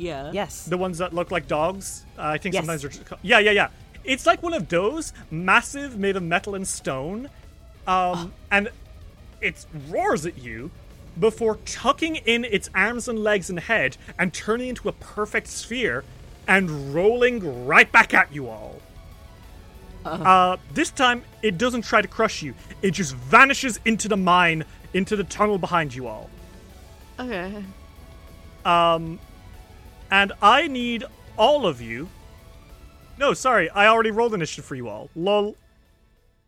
[0.00, 0.30] Yeah.
[0.32, 0.64] Yes.
[0.64, 2.04] the ones that look like dogs.
[2.18, 2.62] Uh, I think Yes.
[2.62, 3.68] sometimes they're just ca- yeah, yeah, yeah.
[4.04, 7.28] It's like one of those, massive, made of metal and stone,
[7.86, 8.70] um, and
[9.42, 10.70] it roars at you
[11.18, 16.04] before tucking in its arms and legs and head and turning into a perfect sphere
[16.48, 18.80] and rolling right back at you all.
[20.04, 22.54] Uh, this time, it doesn't try to crush you.
[22.80, 26.30] It just vanishes into the mine, into the tunnel behind you all.
[27.18, 27.62] Okay.
[28.64, 29.18] Um,
[30.10, 31.04] and I need
[31.36, 32.08] all of you.
[33.18, 35.10] No, sorry, I already rolled initiative for you all.
[35.14, 35.56] Lol.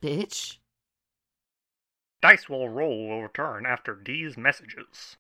[0.03, 0.57] Bitch.
[2.21, 5.17] Dice will roll will return after these messages.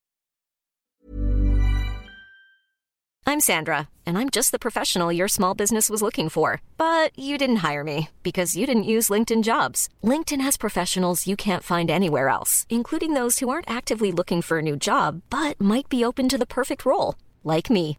[3.24, 6.60] I'm Sandra, and I'm just the professional your small business was looking for.
[6.76, 9.88] But you didn't hire me because you didn't use LinkedIn jobs.
[10.02, 14.58] LinkedIn has professionals you can't find anywhere else, including those who aren't actively looking for
[14.58, 17.14] a new job but might be open to the perfect role,
[17.44, 17.98] like me.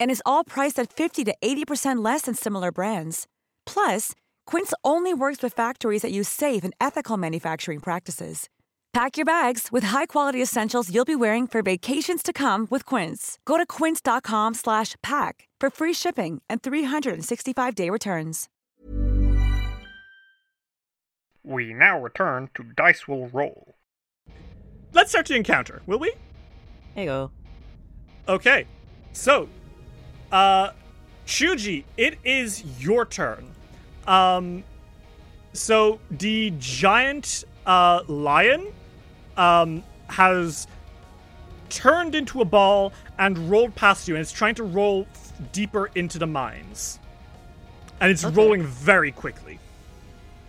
[0.00, 3.26] And is all priced at 50 to 80% less than similar brands.
[3.64, 4.12] Plus,
[4.46, 8.48] Quince only works with factories that use safe and ethical manufacturing practices.
[8.92, 13.38] Pack your bags with high-quality essentials you'll be wearing for vacations to come with Quince.
[13.44, 18.48] Go to quince.com slash pack for free shipping and 365-day returns.
[21.44, 23.74] We now return to Dice will roll.
[24.92, 26.12] Let's start the encounter, will we?
[26.94, 27.30] Hey go.
[28.26, 28.66] Okay.
[29.12, 29.48] So,
[30.32, 30.70] uh,
[31.26, 33.50] Shuji, it is your turn.
[34.06, 34.64] Um,
[35.52, 38.72] so the giant uh, lion
[39.36, 40.66] um, has
[41.68, 45.90] turned into a ball and rolled past you, and it's trying to roll f- deeper
[45.94, 46.98] into the mines.
[48.00, 49.58] And it's rolling very quickly.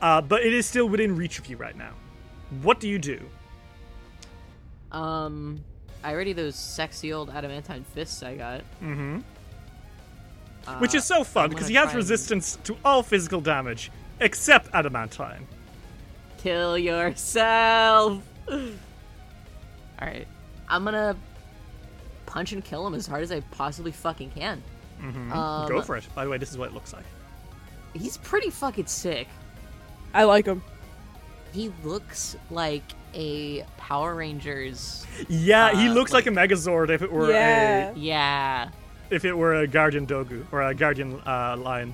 [0.02, 1.92] Uh, but it is still within reach of you right now.
[2.62, 3.20] What do you do?
[4.92, 5.64] Um,
[6.04, 8.62] I already those sexy old adamantine fists I got.
[8.82, 9.20] Mm-hmm.
[10.68, 13.92] Uh, Which is so fun because he has try and resistance to all physical damage
[14.20, 15.48] except adamantine.
[16.38, 18.22] Kill yourself.
[18.50, 20.28] All right,
[20.70, 21.16] I'm gonna
[22.26, 24.64] punch and kill him as hard as I possibly fucking can.
[25.02, 25.34] Mm-hmm.
[25.34, 26.08] Um, Go for it.
[26.16, 27.06] By the way, this is what it looks like.
[27.94, 29.28] He's pretty fucking sick.
[30.14, 30.64] I like him.
[31.52, 32.84] He looks like
[33.14, 35.06] a Power Rangers.
[35.28, 37.92] Yeah, he uh, looks like, a Megazord if it were Yeah.
[37.96, 38.72] Yeah, a
[39.10, 41.94] if it were a Guardian Dogu or a Guardian uh, Lion.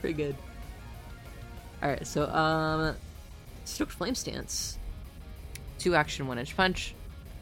[0.00, 0.36] pretty good.
[1.82, 2.94] All right, so um,
[3.64, 4.78] Stoked Flame Stance,
[5.78, 6.94] two action, one inch punch.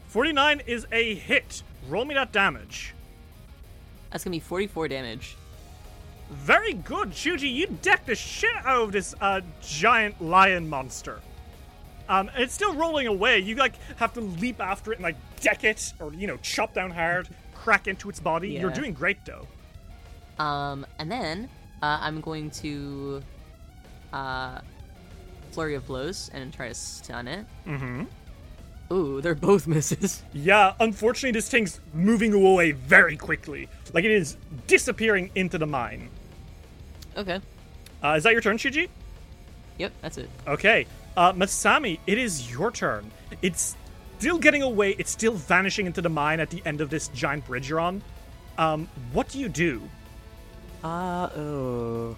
[0.07, 1.63] Forty-nine is a hit.
[1.87, 2.93] Roll me that damage.
[4.11, 5.37] That's gonna be 44 damage.
[6.31, 7.53] Very good, Shuji.
[7.53, 11.19] You decked the shit out of this uh, giant lion monster.
[12.09, 13.39] Um, and it's still rolling away.
[13.39, 16.73] You like have to leap after it and like deck it or you know chop
[16.73, 17.29] down hard,
[17.61, 18.49] crack into its body.
[18.49, 19.47] You're doing great though.
[20.43, 21.47] Um, and then
[21.83, 23.21] uh, I'm going to
[24.11, 24.61] uh,
[25.51, 27.45] flurry of blows and try to stun it.
[27.67, 28.03] Mm-hmm.
[28.91, 30.23] Ooh, they're both misses.
[30.33, 33.69] Yeah, unfortunately, this thing's moving away very quickly.
[33.93, 34.37] Like it is
[34.67, 36.09] disappearing into the mine.
[37.15, 37.39] Okay.
[38.03, 38.89] Uh, is that your turn, Shiji?
[39.77, 40.29] Yep, that's it.
[40.47, 40.87] Okay.
[41.15, 43.11] Uh, Masami, it is your turn.
[43.41, 43.75] It's
[44.21, 44.91] still getting away.
[44.99, 48.03] It's still vanishing into the mine at the end of this giant bridge you're on.
[48.59, 49.81] Um, what do you do?
[50.83, 52.15] Uh oh.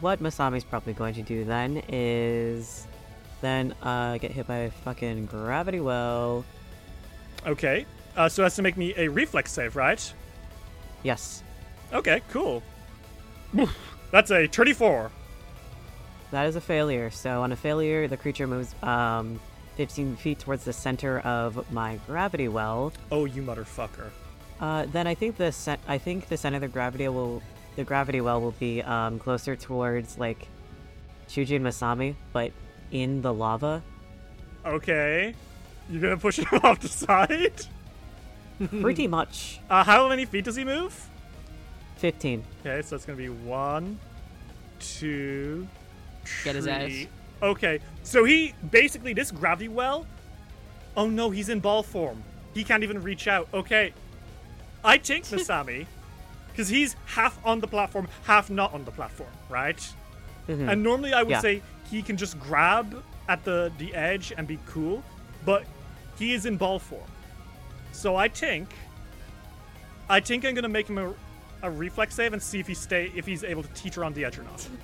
[0.00, 2.86] What Masami's probably going to do then is
[3.40, 6.44] then uh get hit by a fucking gravity well.
[7.46, 7.86] Okay.
[8.14, 10.12] Uh, so it has to make me a reflex save, right?
[11.02, 11.42] Yes.
[11.90, 12.62] Okay, cool.
[14.10, 15.10] That's a 34.
[16.32, 17.08] That is a failure.
[17.08, 19.40] So on a failure, the creature moves um
[19.76, 22.92] 15 feet towards the center of my gravity well.
[23.10, 24.10] Oh, you motherfucker.
[24.60, 27.42] Uh, then I think the cen- I think the center of the gravity will
[27.76, 30.48] the gravity well will be um closer towards like
[31.28, 32.52] Shuji and Masami, but
[32.90, 33.82] in the lava.
[34.66, 35.34] Okay.
[35.88, 37.66] You're gonna push him off the side?
[38.80, 39.60] Pretty much.
[39.70, 41.08] Uh, how many feet does he move?
[41.96, 42.44] 15.
[42.60, 43.98] Okay, so it's gonna be one,
[44.78, 45.66] two,
[46.44, 46.90] Get his ass.
[47.42, 50.06] Okay, so he basically this gravity well.
[50.96, 52.22] Oh no, he's in ball form.
[52.54, 53.48] He can't even reach out.
[53.54, 53.92] Okay,
[54.84, 55.86] I think Masami,
[56.50, 59.78] because he's half on the platform, half not on the platform, right?
[60.48, 60.70] Mhm.
[60.70, 61.40] And normally I would Yeah.
[61.40, 65.02] say he can just grab at the the edge and be cool,
[65.44, 65.64] but
[66.18, 67.08] he is in ball form.
[67.92, 68.68] So I think
[70.08, 71.14] I think I'm gonna make him a,
[71.62, 74.24] a reflex save and see if he stay if he's able to teeter on the
[74.26, 74.68] edge or not.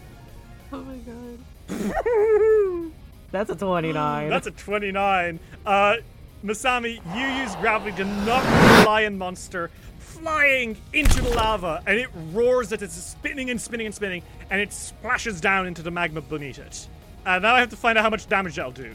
[0.72, 1.38] Oh my god.
[3.32, 4.30] That's a 29.
[4.30, 5.40] That's a 29.
[5.64, 5.96] Uh,
[6.44, 12.08] Masami, you use gravity to knock the lion monster flying into the lava, and it
[12.32, 16.20] roars as it's spinning and spinning and spinning, and it splashes down into the magma
[16.20, 16.88] beneath it.
[17.26, 18.94] And now I have to find out how much damage that'll do.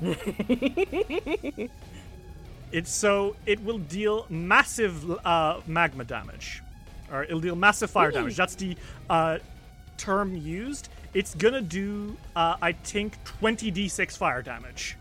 [2.72, 6.62] It's so it will deal massive uh, magma damage,
[7.12, 8.34] or it'll deal massive fire damage.
[8.36, 8.76] That's the
[9.10, 9.38] uh,
[9.98, 10.88] term used.
[11.14, 14.96] It's gonna do, uh, I think, 20d6 fire damage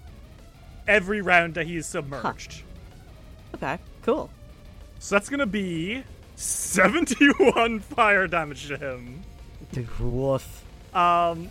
[0.87, 2.63] every round that he is submerged.
[3.55, 4.29] Okay, cool.
[4.99, 6.03] So that's gonna be
[6.35, 9.21] 71 fire damage to him.
[9.99, 10.65] Woof.
[10.93, 11.49] Um,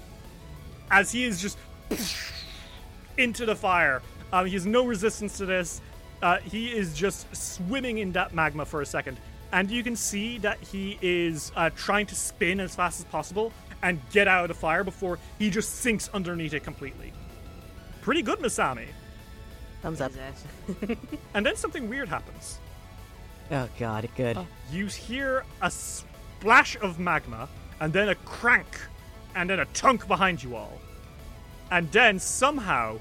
[0.90, 1.56] as he is just
[3.16, 4.02] into the fire.
[4.32, 5.80] Um, he has no resistance to this.
[6.22, 9.18] Uh, he is just swimming in that magma for a second.
[9.52, 13.52] And you can see that he is uh, trying to spin as fast as possible
[13.82, 17.12] and get out of the fire before he just sinks underneath it completely.
[18.02, 18.86] Pretty good, Masami.
[19.82, 20.12] Thumbs up.
[21.34, 22.58] And then something weird happens.
[23.50, 24.36] Oh god, good.
[24.36, 24.46] Oh.
[24.70, 27.48] You hear a splash of magma,
[27.80, 28.80] and then a crank,
[29.34, 30.80] and then a chunk behind you all.
[31.70, 32.98] And then somehow,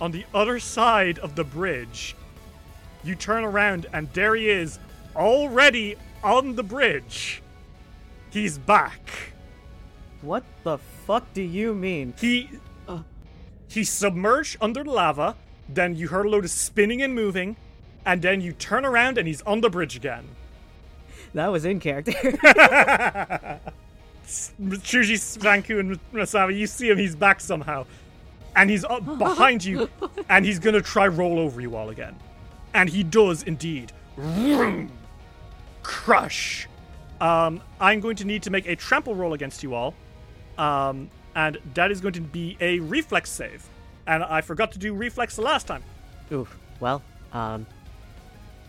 [0.00, 2.16] on the other side of the bridge,
[3.04, 4.78] you turn around, and there he is,
[5.14, 7.42] already on the bridge.
[8.30, 9.31] He's back.
[10.22, 12.14] What the fuck do you mean?
[12.18, 12.48] He
[13.68, 15.36] he's submerged under lava.
[15.68, 17.56] Then you heard a load of spinning and moving,
[18.04, 20.24] and then you turn around and he's on the bridge again.
[21.34, 22.12] That was in character.
[24.26, 27.86] Chuji, Svanku, and Masami, you see him, he's back somehow.
[28.54, 29.88] And he's up behind you,
[30.28, 32.14] and he's gonna try roll over you all again.
[32.74, 33.92] And he does indeed.
[34.16, 34.90] Vroom.
[35.82, 36.68] Crush.
[37.22, 39.94] Um, I'm going to need to make a trample roll against you all.
[40.58, 43.66] Um, and that is going to be a reflex save.
[44.06, 45.82] And I forgot to do reflex the last time.
[46.30, 46.56] Oof.
[46.80, 47.66] Well, um,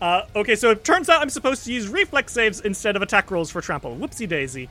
[0.00, 3.30] Uh, okay, so it turns out I'm supposed to use reflex saves instead of attack
[3.30, 3.96] rolls for trample.
[3.96, 4.68] Whoopsie daisy.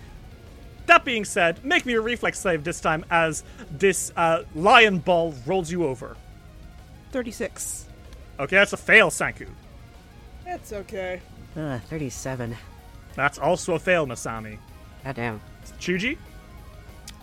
[0.86, 5.34] That being said, make me a reflex save this time as this uh, lion ball
[5.46, 6.18] rolls you over.
[7.12, 7.86] 36.
[8.40, 9.48] Okay, that's a fail, Sanku.
[10.46, 11.22] That's okay.
[11.56, 12.56] uh, 37.
[13.16, 14.58] That's also a fail, Masami.
[15.04, 15.40] Goddamn.
[15.80, 16.18] Chuji?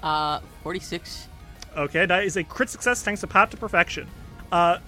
[0.03, 1.29] Uh, 46.
[1.77, 4.09] Okay, that is a crit success thanks to Path to Perfection.
[4.51, 4.79] Uh,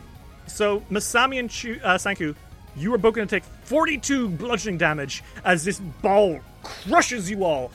[0.46, 2.34] so, Masami and Chu- uh, Sanku,
[2.76, 7.70] you are both going to take 42 bludgeoning damage as this ball crushes you all.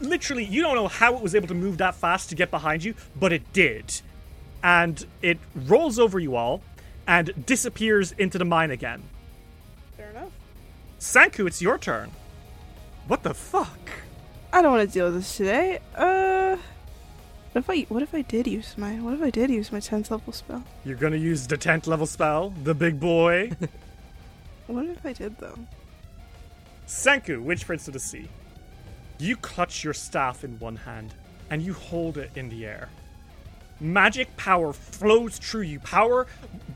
[0.00, 2.84] Literally, you don't know how it was able to move that fast to get behind
[2.84, 4.00] you, but it did.
[4.62, 6.62] And it rolls over you all
[7.06, 9.02] and disappears into the mine again.
[9.96, 10.30] Fair enough.
[11.00, 12.10] Sanku, it's your turn.
[13.06, 13.78] What the fuck?
[14.52, 15.78] I don't want to deal with this today.
[15.96, 16.37] Uh,
[17.52, 19.80] What if I what if I did use my what if I did use my
[19.80, 20.64] tenth level spell?
[20.84, 23.52] You're gonna use the 10th level spell, the big boy.
[24.66, 25.58] What if I did though?
[26.86, 28.28] Senku, Witch Prince of the Sea.
[29.18, 31.14] You clutch your staff in one hand
[31.48, 32.90] and you hold it in the air.
[33.80, 36.26] Magic power flows through you, power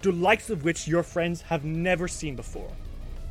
[0.01, 2.71] the likes of which your friends have never seen before.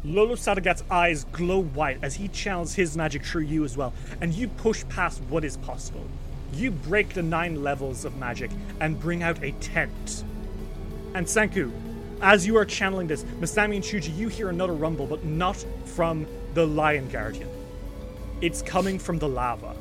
[0.03, 4.33] Lolo Sadagat's eyes glow white as he channels his magic through you as well, and
[4.33, 6.05] you push past what is possible.
[6.53, 10.23] You break the nine levels of magic and bring out a tent.
[11.13, 11.71] And Sanku,
[12.21, 16.27] as you are channeling this, Masami and Shuji, you hear another rumble, but not from
[16.53, 17.49] the Lion Guardian.
[18.41, 19.75] It's coming from the lava.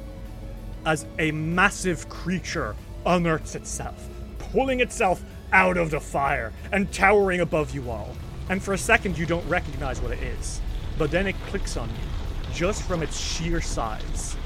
[0.87, 4.09] As a massive creature unearths itself,
[4.39, 8.17] pulling itself out of the fire and towering above you all.
[8.49, 10.61] And for a second, you don't recognize what it is.
[10.99, 14.37] But then it clicks on you, just from its sheer size.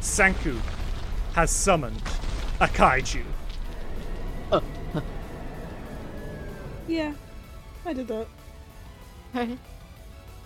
[0.00, 0.60] Sanku
[1.36, 2.02] has summoned
[2.60, 3.22] a kaiju.
[6.88, 7.14] Yeah,
[7.84, 8.28] I did that.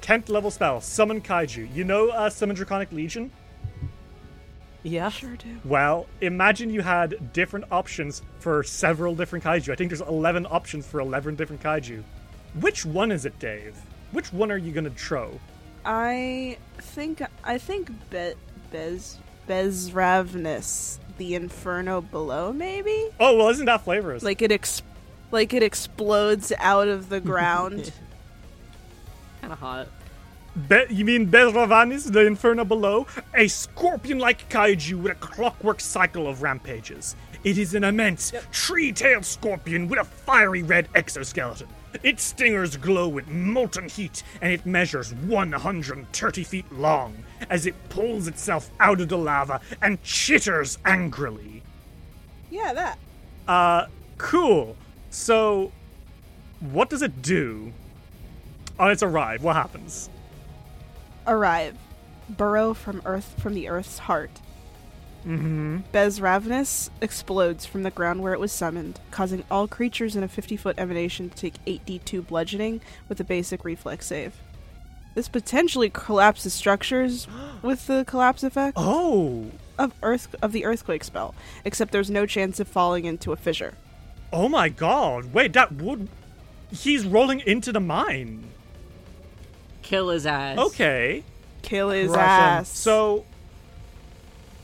[0.00, 1.72] 10th level spell, Summon Kaiju.
[1.74, 3.30] You know uh, Summon Draconic Legion?
[4.82, 5.10] Yeah.
[5.10, 5.60] Sure do.
[5.66, 9.70] Well, imagine you had different options for several different kaiju.
[9.70, 12.02] I think there's 11 options for 11 different kaiju.
[12.58, 13.76] Which one is it, Dave?
[14.12, 15.38] Which one are you gonna throw?
[15.84, 18.32] I think I think Be-
[18.72, 19.18] Bez
[19.50, 23.08] Bezravnus, the Inferno below, maybe.
[23.18, 24.22] Oh, well, isn't that flavorous?
[24.22, 24.82] Like it ex-
[25.32, 27.92] like it explodes out of the ground.
[29.40, 29.88] Kind of hot.
[30.68, 33.08] Be- you mean Bezravanis, the Inferno Below?
[33.34, 37.16] A scorpion like kaiju with a clockwork cycle of rampages.
[37.42, 41.66] It is an immense, tree tailed scorpion with a fiery red exoskeleton.
[42.04, 48.28] Its stingers glow with molten heat, and it measures 130 feet long as it pulls
[48.28, 51.62] itself out of the lava and chitters angrily.
[52.50, 52.98] yeah, that.
[53.48, 53.86] Uh,
[54.18, 54.76] cool.
[55.10, 55.72] So,
[56.60, 57.72] what does it do
[58.78, 59.42] on its arrive?
[59.42, 60.08] What happens?
[61.26, 61.76] Arrive.
[62.28, 64.30] Burrow from Earth from the Earth's heart.
[65.26, 65.78] Mm-hmm.
[65.92, 70.56] Bezravnus explodes from the ground where it was summoned, causing all creatures in a 50
[70.56, 74.34] foot emanation to take 8d2 bludgeoning with a basic reflex save.
[75.14, 77.26] This potentially collapses structures
[77.62, 79.46] with the collapse effect Oh,
[79.78, 81.34] of earth of the earthquake spell,
[81.64, 83.74] except there's no chance of falling into a fissure.
[84.32, 85.32] oh my god.
[85.32, 86.08] Wait, that would.
[86.72, 88.44] He's rolling into the mine.
[89.82, 90.56] Kill his ass.
[90.58, 91.24] Okay.
[91.62, 92.58] Kill his Right then.
[92.60, 92.68] ass.
[92.68, 93.24] So,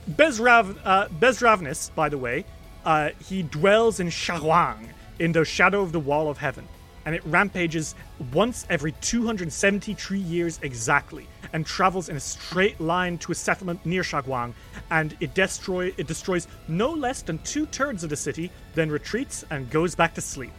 [0.09, 2.45] Bezrav, uh, Bezravnus, by the way,
[2.85, 6.69] uh, he dwells in Shaguang, in the shadow of the wall of heaven,
[7.07, 7.95] and it rampages
[8.33, 14.03] once every 273 years exactly, and travels in a straight line to a settlement near
[14.03, 14.53] Shaguang,
[14.91, 19.45] and it destroy it destroys no less than two thirds of the city, then retreats
[19.51, 20.53] and goes back to sleep.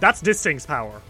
[0.00, 1.00] That's this thing's power.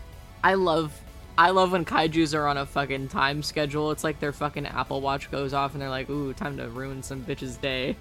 [0.43, 1.01] I love
[1.37, 3.91] I love when kaijus are on a fucking time schedule.
[3.91, 7.03] It's like their fucking Apple Watch goes off and they're like, ooh, time to ruin
[7.03, 7.97] some bitch's day.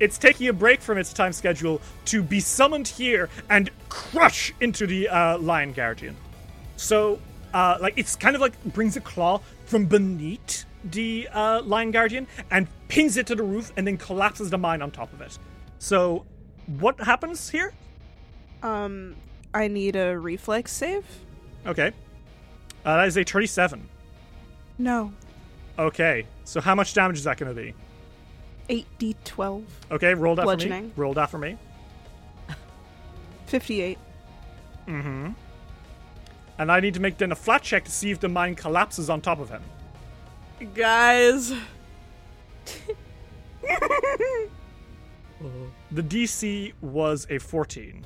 [0.00, 4.86] It's taking a break from its time schedule to be summoned here and crush into
[4.86, 6.16] the uh, Lion Guardian.
[6.76, 7.20] So,
[7.54, 12.26] uh, like, it's kind of like brings a claw from beneath the uh, Lion Guardian
[12.50, 15.38] and pins it to the roof and then collapses the mine on top of it.
[15.78, 16.24] So,
[16.66, 17.72] what happens here?
[18.62, 19.14] um,
[19.52, 21.04] I need a reflex save.
[21.66, 21.92] Okay.
[22.84, 23.88] Uh, that is a 37.
[24.78, 25.12] No,
[25.80, 27.72] Okay, so how much damage is that going to be?
[28.70, 30.56] 8d12, Okay, roll that for me.
[30.56, 30.92] Bludgeoning.
[30.96, 31.58] Roll that for me.
[33.46, 33.98] 58.
[34.86, 35.30] Mm-hmm.
[36.58, 39.10] And I need to make then a flat check to see if the mine collapses
[39.10, 39.62] on top of him.
[40.74, 41.52] Guys,
[45.92, 48.04] The DC was a 14.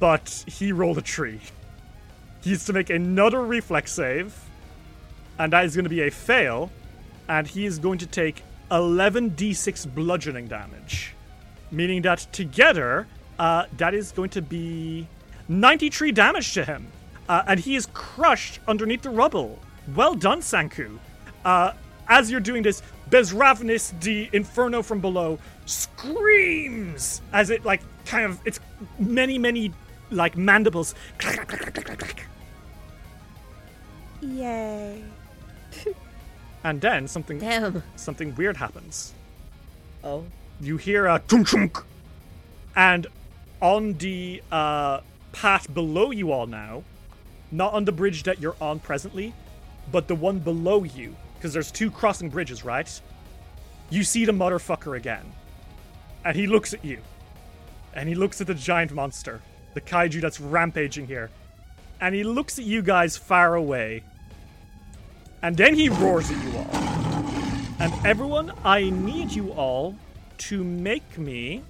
[0.00, 1.40] But he rolled a tree.
[2.42, 4.34] He needs to make another reflex save,
[5.38, 6.72] and that is going to be a fail,
[7.28, 11.14] and he is going to take 11d6 bludgeoning damage.
[11.70, 13.06] Meaning that together,
[13.38, 15.06] uh, that is going to be
[15.48, 16.86] 93 damage to him.
[17.28, 19.58] Uh, and he is crushed underneath the rubble.
[19.94, 20.98] Well done, Sanku.
[21.44, 21.72] Uh,
[22.08, 28.40] as you're doing this, Bezravnis, the Inferno from below, screams as it, like, kind of,
[28.44, 28.60] it's
[28.98, 29.72] many, many,
[30.10, 30.94] like, mandibles.
[34.20, 35.04] Yay.
[36.66, 37.84] And then something, Damn.
[37.94, 39.14] something weird happens.
[40.02, 40.24] Oh.
[40.60, 41.78] you hear a tunk tunk,
[42.74, 43.06] and
[43.60, 45.00] on the uh,
[45.30, 46.82] path below you all now,
[47.52, 49.32] not on the bridge that you're on presently,
[49.92, 53.00] but the one below you, because there's two crossing bridges, right?
[53.88, 55.24] You see the motherfucker again.
[56.24, 56.98] And he looks at you.
[57.94, 59.40] And he looks at the giant monster,
[59.74, 61.30] the kaiju that's rampaging here.
[62.00, 64.02] And he looks at you guys far away.
[65.42, 66.76] And then he roars at you all.
[67.78, 69.94] And everyone, I need you all
[70.38, 71.62] to make me.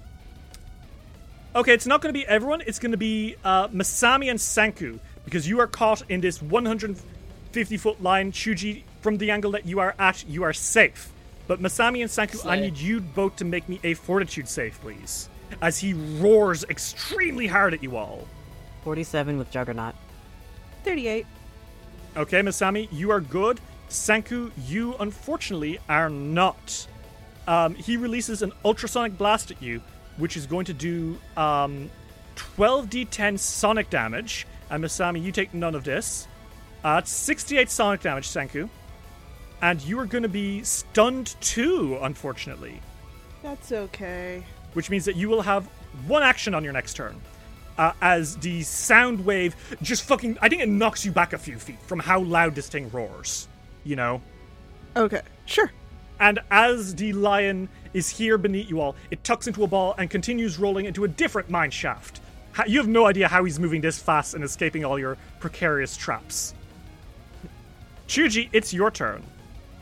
[1.55, 2.61] Okay, it's not going to be everyone.
[2.65, 7.77] It's going to be uh, Masami and Sanku because you are caught in this 150
[7.77, 8.31] foot line.
[8.31, 11.11] Chuji, from the angle that you are at, you are safe.
[11.47, 15.29] But Masami and Sanku, I need you both to make me a fortitude save, please,
[15.61, 18.27] as he roars extremely hard at you all.
[18.83, 19.95] 47 with Juggernaut.
[20.83, 21.25] 38.
[22.17, 23.61] Okay, Masami, you are good.
[23.89, 26.87] Sanku, you unfortunately are not.
[27.47, 29.81] Um, he releases an ultrasonic blast at you,
[30.17, 31.91] which is going to do um,
[32.35, 34.47] 12d10 sonic damage.
[34.71, 36.27] And Masami, you take none of this.
[36.83, 38.67] Uh, it's 68 sonic damage, Sanku.
[39.61, 42.81] And you are going to be stunned too, unfortunately,
[43.41, 44.43] That's okay.
[44.73, 45.65] which means that you will have
[46.07, 47.19] one action on your next turn.
[47.77, 50.37] Uh, as the sound wave just fucking.
[50.41, 53.47] I think it knocks you back a few feet from how loud this thing roars.
[53.83, 54.21] You know?
[54.95, 55.71] Okay, sure.
[56.19, 60.09] And as the lion is here beneath you all, it tucks into a ball and
[60.09, 62.21] continues rolling into a different mine shaft.
[62.65, 66.55] You have no idea how he's moving this fast and escaping all your precarious traps.
[68.07, 69.21] Chuji, it's your turn.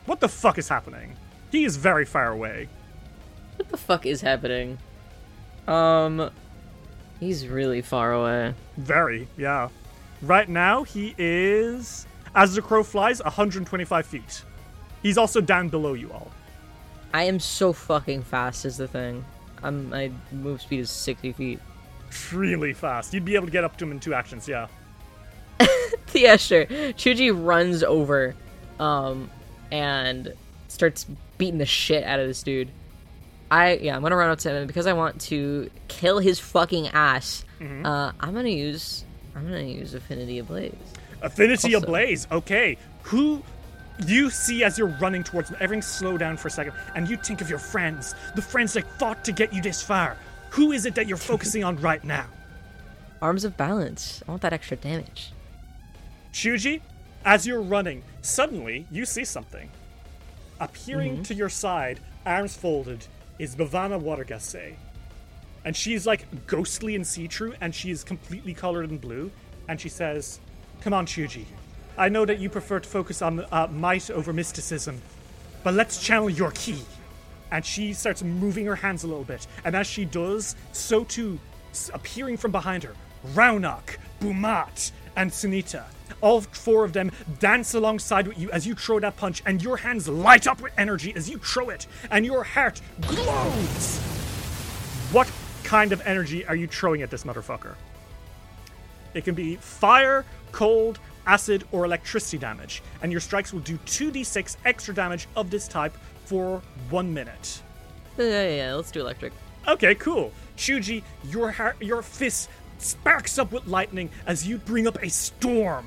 [0.04, 1.16] What the fuck is happening?
[1.50, 2.68] He is very far away.
[3.56, 4.76] What the fuck is happening?
[5.66, 6.30] Um,
[7.20, 8.54] he's really far away.
[8.76, 9.68] Very, yeah.
[10.22, 14.42] Right now, he is, as the crow flies, 125 feet.
[15.02, 16.30] He's also down below you all.
[17.12, 19.24] I am so fucking fast is the thing.
[19.62, 21.60] I'm my move speed is 60 feet.
[22.32, 23.12] Really fast.
[23.14, 24.68] You'd be able to get up to him in two actions, yeah.
[26.12, 26.66] yeah, sure.
[26.66, 28.34] Chuji runs over,
[28.78, 29.30] um,
[29.70, 30.34] and
[30.68, 31.06] starts
[31.38, 32.68] beating the shit out of this dude.
[33.50, 36.38] I yeah, I'm gonna run up to him and because I want to kill his
[36.40, 37.44] fucking ass.
[37.60, 37.86] Mhm.
[37.86, 40.74] Uh, I'm gonna use I'm gonna use Affinity Ablaze.
[41.22, 42.26] Affinity Also- Ablaze.
[42.32, 42.76] Okay.
[43.04, 43.42] Who
[44.06, 47.16] you see as you're running towards them, everything slow down for a second, and you
[47.16, 50.16] think of your friends, the friends that fought to get you this far.
[50.50, 52.26] Who is it that you're focusing on right now?
[53.22, 54.22] Arms of Balance.
[54.26, 55.32] I want that extra damage.
[56.32, 56.80] Chuji,
[57.24, 59.70] as you're running, suddenly you see something.
[60.60, 61.24] Appearing Mhm.
[61.28, 63.06] to your side, arms folded,
[63.38, 64.74] is Bhavana Watergase.
[65.64, 69.30] And she's like ghostly and see through, and she is completely colored in blue.
[69.68, 70.40] And she says,
[70.80, 71.44] Come on, Chuji.
[71.98, 75.00] I know that you prefer to focus on uh, might over mysticism,
[75.64, 76.78] but let's channel your ki.
[77.50, 79.46] And she starts moving her hands a little bit.
[79.64, 81.38] And as she does, so too,
[81.94, 82.94] appearing from behind her,
[83.34, 85.84] Raunak, Bumat, and Sunita.
[86.20, 89.76] All four of them dance alongside with you as you throw that punch, and your
[89.76, 93.98] hands light up with energy as you throw it, and your heart glows.
[95.12, 95.30] What
[95.64, 97.74] kind of energy are you throwing at this motherfucker?
[99.14, 104.56] It can be fire, cold, acid, or electricity damage, and your strikes will do 2d6
[104.64, 107.62] extra damage of this type for one minute.
[108.18, 109.32] Yeah, yeah, yeah, let's do electric.
[109.68, 110.32] Okay, cool.
[110.56, 112.48] Shuji, your heart, your fist
[112.78, 115.86] sparks up with lightning as you bring up a storm.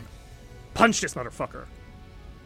[0.73, 1.65] Punch this motherfucker.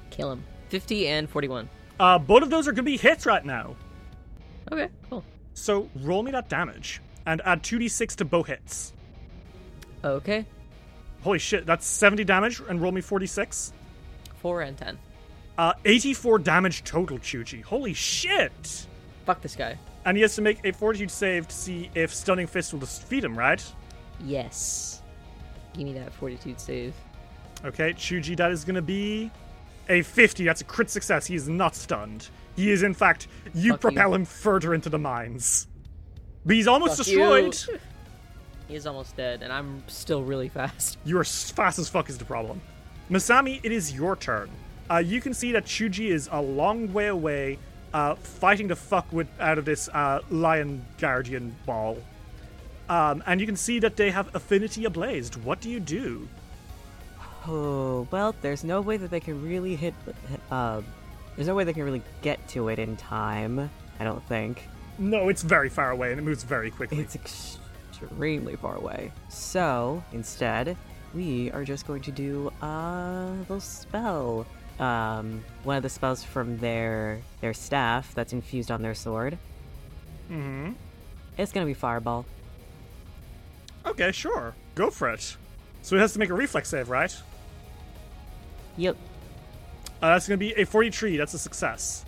[0.10, 0.44] Kill him.
[0.70, 1.70] 50 and 41.
[2.00, 3.76] Uh, both of those are gonna be hits right now.
[4.72, 5.24] Okay, cool.
[5.54, 8.94] So roll me that damage and add 2d6 to both hits.
[10.04, 10.46] Okay.
[11.22, 13.72] Holy shit, that's 70 damage and roll me 46.
[14.42, 15.00] 4 and 10.
[15.58, 17.62] Uh, 84 damage total, Chuji.
[17.62, 18.88] Holy shit!
[19.26, 19.78] Fuck this guy.
[20.06, 23.24] And he has to make a fortitude save to see if Stunning Fist will defeat
[23.24, 23.64] him, right?
[24.20, 25.02] Yes.
[25.74, 26.94] Give me that fortitude save.
[27.66, 29.32] Okay, Chuji, that is going to be
[29.90, 30.44] a 50.
[30.46, 31.26] That's a crit success.
[31.26, 32.30] He is not stunned.
[32.56, 34.16] He is, in fact, you Fuck propel you.
[34.16, 35.68] him further into the mines.
[36.46, 37.56] But he's almost Fuck destroyed.
[37.70, 37.80] you.
[38.70, 40.98] He is almost dead, and I'm still really fast.
[41.04, 42.62] You are fast as fuck is the problem.
[43.12, 44.50] Masami, it is your turn.
[44.90, 47.60] Uh, you can see that Chuji is a long way away,
[47.94, 51.98] uh, fighting to fuck with out of this uh, lion guardian ball.
[52.88, 55.36] Um, and you can see that they have affinity ablazed.
[55.44, 56.28] What do you do?
[57.48, 59.94] Oh, well, there's no way that they can really hit.
[60.50, 60.82] Uh,
[61.36, 63.70] there's no way they can really get to it in time.
[64.00, 64.68] I don't think.
[64.98, 67.00] No, it's very far away and it moves very quickly.
[67.00, 69.12] It's extremely far away.
[69.30, 70.78] So instead,
[71.14, 74.46] we are just going to do a little spell.
[74.80, 79.38] Um, one of the spells from their their staff that's infused on their sword.
[80.32, 80.72] Mm-hmm.
[81.38, 82.26] It's gonna be fireball.
[83.86, 84.56] Okay, sure.
[84.76, 85.36] Go for it.
[85.82, 87.16] So he has to make a reflex save, right?
[88.78, 88.98] Yep.
[90.02, 91.18] Uh, that's going to be a 43.
[91.18, 92.06] That's a success.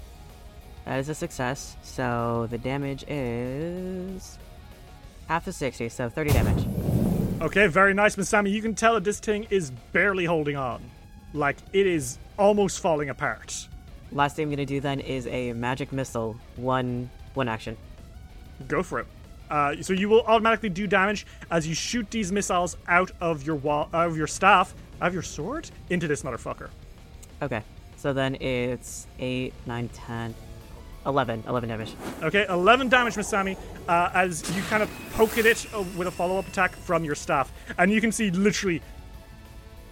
[0.85, 1.75] That is a success.
[1.83, 4.37] So the damage is
[5.27, 6.67] half of 60, so 30 damage.
[7.41, 8.49] Okay, very nice, Miss Sammy.
[8.49, 10.81] You can tell that this thing is barely holding on.
[11.33, 13.67] Like, it is almost falling apart.
[14.11, 16.37] Last thing I'm gonna do then is a magic missile.
[16.55, 17.75] One one action.
[18.67, 19.07] Go for it.
[19.49, 23.57] Uh, so you will automatically do damage as you shoot these missiles out of your
[23.57, 26.69] wall, out of your staff, out of your sword, into this motherfucker.
[27.41, 27.61] Okay.
[27.97, 30.35] So then it's 8, 9, 10,
[31.05, 31.43] 11.
[31.47, 31.93] 11 damage.
[32.23, 36.11] Okay, 11 damage, Masami, uh, as you kind of poke at it uh, with a
[36.11, 37.51] follow up attack from your staff.
[37.77, 38.81] And you can see literally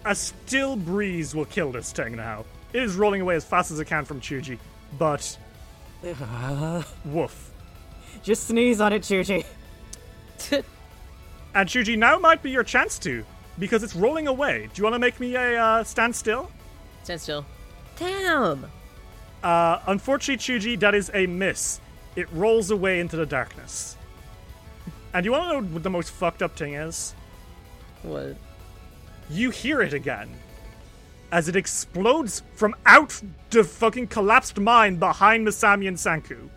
[0.04, 2.44] a still breeze will kill this thing now.
[2.72, 4.58] It is rolling away as fast as it can from Chuji,
[4.98, 5.38] but.
[7.04, 7.50] woof.
[8.22, 9.44] Just sneeze on it, Chuji.
[11.54, 13.24] And Chuji, now might be your chance to,
[13.58, 14.68] because it's rolling away.
[14.72, 16.50] Do you want to make me a uh, standstill?
[17.02, 17.46] Stand still.
[17.96, 18.66] Damn.
[19.42, 21.80] Uh, unfortunately, Chuji, that is a miss.
[22.16, 23.96] It rolls away into the darkness.
[25.12, 27.14] And you want to know what the most fucked up thing is?
[28.02, 28.36] What?
[29.30, 30.30] You hear it again.
[31.30, 36.48] As it explodes from out the fucking collapsed mine behind Masami and Sanku.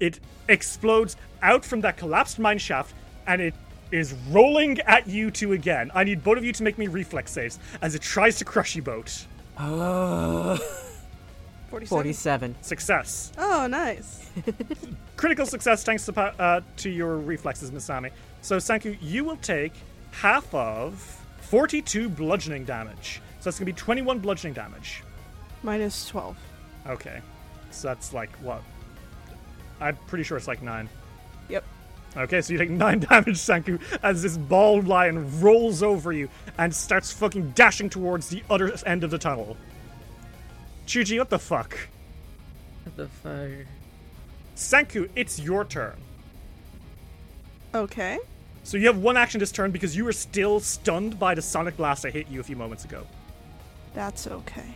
[0.00, 2.94] It explodes out from that collapsed mine shaft
[3.26, 3.54] and it
[3.94, 5.90] is rolling at you two again.
[5.94, 8.74] I need both of you to make me reflex saves as it tries to crush
[8.74, 9.26] you both.
[9.56, 10.58] Uh,
[11.70, 11.88] 47.
[11.88, 12.54] 47.
[12.60, 13.32] Success.
[13.38, 14.28] Oh, nice.
[15.16, 18.10] Critical success thanks to, uh, to your reflexes, Masami.
[18.42, 19.72] So, Sanku, you will take
[20.10, 20.94] half of
[21.42, 23.20] 42 bludgeoning damage.
[23.38, 25.04] So that's going to be 21 bludgeoning damage.
[25.62, 26.36] Minus 12.
[26.88, 27.20] Okay.
[27.70, 28.62] So that's like what?
[29.80, 30.88] I'm pretty sure it's like 9.
[32.14, 32.24] Yep.
[32.24, 36.74] Okay, so you take 9 damage, Sanku, as this bald lion rolls over you and
[36.74, 39.56] starts fucking dashing towards the other end of the tunnel.
[40.86, 41.76] Chuji, what the fuck?
[42.84, 43.66] What the fuck?
[44.56, 45.96] Sanku, it's your turn.
[47.74, 48.18] Okay.
[48.62, 51.76] So you have one action this turn because you were still stunned by the sonic
[51.76, 53.06] blast that hit you a few moments ago.
[53.94, 54.74] That's okay.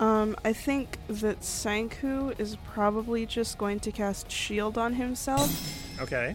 [0.00, 5.87] Um, I think that Sanku is probably just going to cast Shield on himself.
[6.00, 6.34] Okay.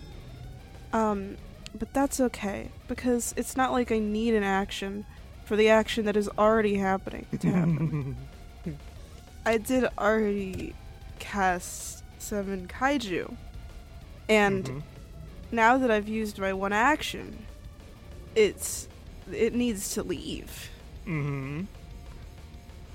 [0.92, 1.38] Um,
[1.78, 5.06] but that's okay because it's not like I need an action
[5.46, 8.16] for the action that is already happening to happen.
[9.46, 10.74] I did already
[11.20, 13.36] cast Seven Kaiju,
[14.30, 14.80] and Mm-hmm.
[15.52, 17.46] now that I've used my one action,
[18.36, 18.88] it's
[19.32, 20.70] it needs to leave.
[21.06, 21.64] Mm-hmm.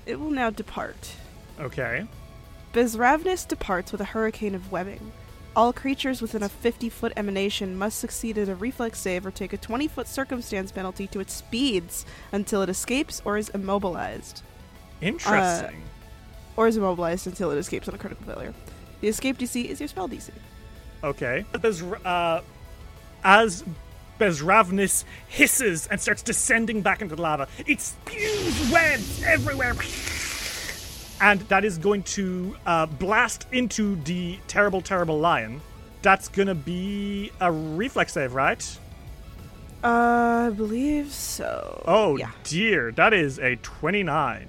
[0.07, 1.15] It will now depart.
[1.59, 2.07] Okay.
[2.73, 5.11] Bezravnis departs with a hurricane of webbing.
[5.59, 9.51] All creatures within a 50 foot emanation must succeed at a reflex save or take
[9.51, 14.41] a 20 foot circumstance penalty to its speeds until it escapes or is immobilized.
[15.01, 15.83] Interesting.
[16.55, 18.53] Or is immobilized until it escapes on a critical failure.
[19.01, 20.29] The escape DC is your spell DC.
[21.03, 21.43] Okay.
[21.59, 22.39] Bez- uh,
[23.25, 23.65] as
[24.17, 29.73] Bezravnis hisses and starts descending back into the lava, it spews webs everywhere.
[31.21, 35.61] And that is going to uh, blast into the terrible, terrible lion.
[36.01, 38.79] That's gonna be a reflex save, right?
[39.83, 41.83] Uh, I believe so.
[41.87, 42.31] Oh yeah.
[42.43, 44.47] dear, that is a 29.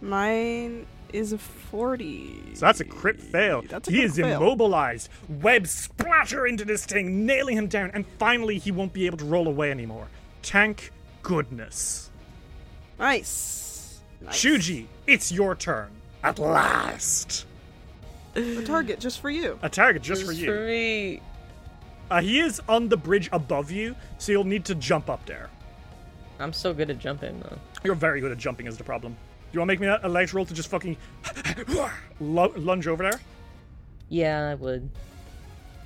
[0.00, 2.54] Mine is a 40.
[2.54, 3.62] So that's a crit fail.
[3.62, 4.36] That's a he is fail.
[4.36, 5.08] immobilized.
[5.28, 9.24] Webs splatter into this thing, nailing him down, and finally he won't be able to
[9.24, 10.08] roll away anymore.
[10.42, 10.92] Thank
[11.22, 12.10] goodness.
[12.98, 14.00] Nice.
[14.20, 14.42] nice.
[14.42, 15.88] Chuji, it's your turn.
[16.22, 17.46] At last.
[18.36, 19.58] A target just for you.
[19.62, 20.46] A target just for you.
[20.46, 21.22] For me.
[22.10, 25.50] Uh, he is on the bridge above you, so you'll need to jump up there.
[26.38, 27.58] I'm so good at jumping though.
[27.82, 29.16] You're very good at jumping, is the problem.
[29.52, 30.96] You want to make me a, a legs roll to just fucking
[32.20, 33.20] lunge over there?
[34.08, 34.88] Yeah, I would.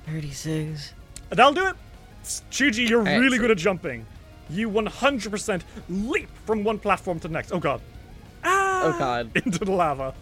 [0.05, 0.93] 36.
[1.29, 1.75] That'll do it.
[2.51, 4.05] Chuji, you're Alright, really so- good at jumping.
[4.49, 7.51] You 100% leap from one platform to the next.
[7.51, 7.81] Oh god.
[8.83, 9.31] Oh god.
[9.35, 10.13] Into the lava.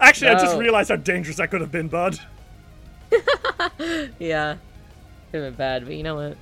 [0.00, 2.18] Actually, I just realized how dangerous that could have been, bud.
[4.18, 4.56] Yeah.
[5.32, 6.36] Could have been bad, but you know what?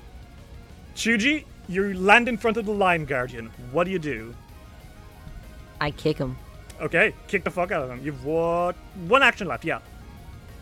[0.94, 3.50] Chuji, you land in front of the Lion Guardian.
[3.70, 4.34] What do you do?
[5.80, 6.36] I kick him.
[6.80, 8.00] Okay, kick the fuck out of him.
[8.04, 8.74] You've what?
[9.06, 9.78] One action left, yeah.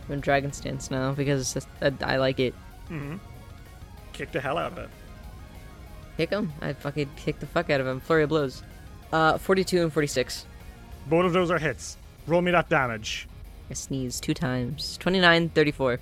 [0.07, 2.55] I'm in Dragon Stance now because that's- I, I like it.
[2.91, 3.17] Mm-hmm.
[4.13, 4.91] Kick the hell out of it.
[6.17, 6.53] Kick him.
[6.63, 8.01] I fucking kick the fuck out of him.
[8.01, 8.63] Flurry of blows.
[9.13, 10.47] Uh, 42 and 46.
[11.09, 11.97] Both of those are hits.
[12.27, 13.29] Roll me that damage.
[13.71, 14.97] I sneeze two times.
[14.99, 15.99] 29, 34.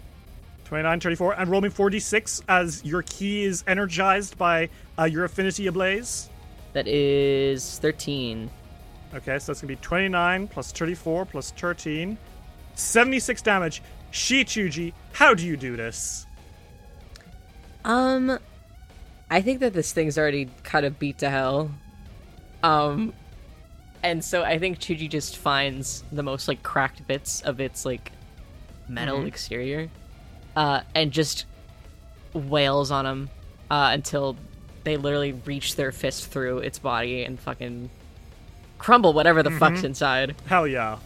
[0.64, 5.66] 29, 34, and roll me 46 as your ki is energized by uh, your affinity
[5.66, 6.30] ablaze.
[6.72, 8.50] That is 13.
[9.14, 12.18] Okay, so that's gonna be 29 plus 34 plus 13.
[12.74, 13.82] 76 damage.
[14.12, 16.26] Shichuji, how do you do this?
[17.84, 18.38] Um,
[19.30, 21.70] I think that this thing's already kind of beat to hell.
[22.62, 23.12] Um,
[24.04, 28.12] and so I think Chuji just finds the most like cracked bits of its like
[28.88, 29.26] metal Mhm.
[29.26, 29.88] exterior,
[30.54, 31.46] uh, and just
[32.32, 33.30] wails on them
[33.70, 34.36] uh, until
[34.84, 37.90] they literally reach their fist through its body and fucking
[38.78, 39.84] crumble whatever the fuck's Mhm.
[39.84, 40.36] inside.
[40.46, 40.98] Hell yeah.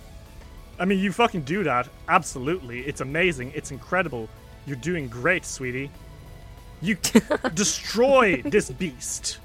[0.81, 1.89] I mean, you fucking do that.
[2.09, 2.81] Absolutely.
[2.81, 3.53] It's amazing.
[3.55, 4.29] It's incredible.
[4.67, 5.91] You're doing great, sweetie.
[6.81, 6.97] You
[7.55, 9.39] destroy this beast.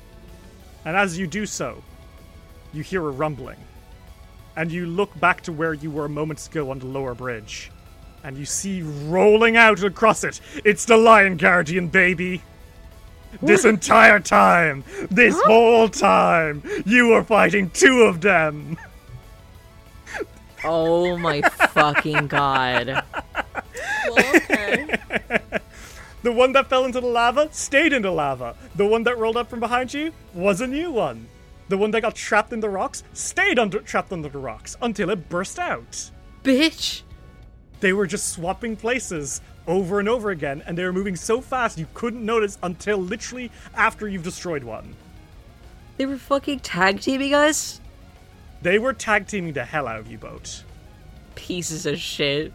[0.86, 1.84] And as you do so,
[2.74, 3.58] you hear a rumbling.
[4.56, 7.72] And you look back to where you were moments ago on the lower bridge.
[8.24, 12.42] And you see rolling out across it, it's the Lion Guardian, baby.
[13.42, 18.78] This entire time, this whole time, you were fighting two of them.
[20.64, 23.04] Oh my fucking god.
[26.22, 28.56] The one that fell into the lava stayed in the lava.
[28.76, 31.28] The one that rolled up from behind you was a new one.
[31.70, 35.10] The one that got trapped in the rocks stayed under trapped under the rocks until
[35.10, 36.12] it burst out.
[36.44, 37.04] Bitch.
[37.80, 41.78] They were just swapping places over and over again, and they were moving so fast
[41.78, 44.96] you couldn't notice until literally after you've destroyed one.
[45.98, 47.80] They were fucking tag teaming us?
[48.62, 50.64] They were tag teaming the hell out of you both.
[51.36, 52.54] Pieces of shit.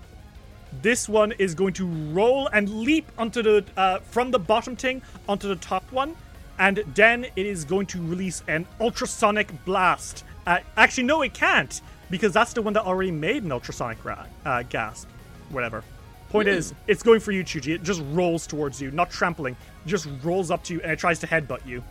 [0.83, 5.03] This one is going to roll and leap onto the uh, from the bottom thing
[5.29, 6.15] onto the top one,
[6.59, 10.25] and then it is going to release an ultrasonic blast.
[10.47, 11.81] Uh, actually, no, it can't
[12.11, 15.07] because that's the one that already made an ultrasonic ra- uh, gas,
[15.51, 15.85] whatever.
[16.31, 17.75] Point is, it's going for you, Chuji.
[17.75, 19.57] It just rolls towards you, not trampling.
[19.85, 21.83] It just rolls up to you and it tries to headbutt you.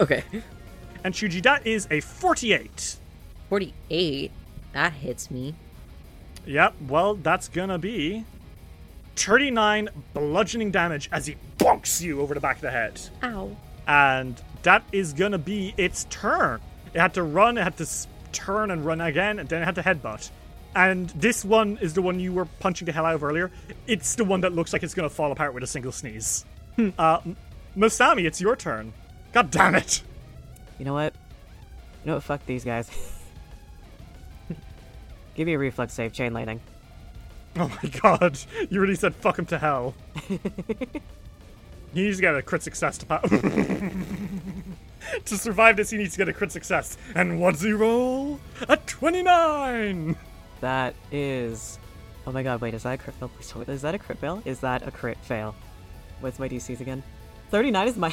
[0.00, 0.24] okay.
[1.04, 2.96] And Chuji, that is a 48.
[3.48, 4.30] 48?
[4.72, 5.54] That hits me.
[6.44, 8.24] Yep, well, that's gonna be
[9.16, 13.00] 39 bludgeoning damage as he bonks you over the back of the head.
[13.22, 13.56] Ow.
[13.86, 16.60] And that is gonna be its turn.
[16.94, 17.86] It had to run, it had to
[18.32, 20.30] turn and run again, and then it had to headbutt.
[20.74, 23.50] And this one is the one you were punching the hell out of earlier.
[23.86, 26.44] It's the one that looks like it's gonna fall apart with a single sneeze.
[26.98, 27.36] uh, M-
[27.76, 28.92] Masami, it's your turn.
[29.32, 30.02] God damn it.
[30.78, 31.12] You know what?
[32.04, 32.22] You know what?
[32.22, 32.90] Fuck these guys.
[35.34, 36.60] Give me a reflex save, chain lightning.
[37.58, 38.38] Oh my god,
[38.70, 39.94] you really said fuck him to hell.
[40.28, 40.38] he
[41.92, 43.20] needs to get a crit success to pa-
[45.26, 46.96] To survive this, he needs to get a crit success.
[47.14, 48.40] And what's he roll?
[48.68, 50.16] A 29!
[50.60, 51.78] That is.
[52.26, 53.28] Oh my god, wait, is that a crit fail?
[53.28, 54.40] Please tell me- Is that a crit fail?
[54.44, 55.54] Is that a crit fail?
[56.20, 57.02] What's my DCs again?
[57.50, 58.08] 39 is my.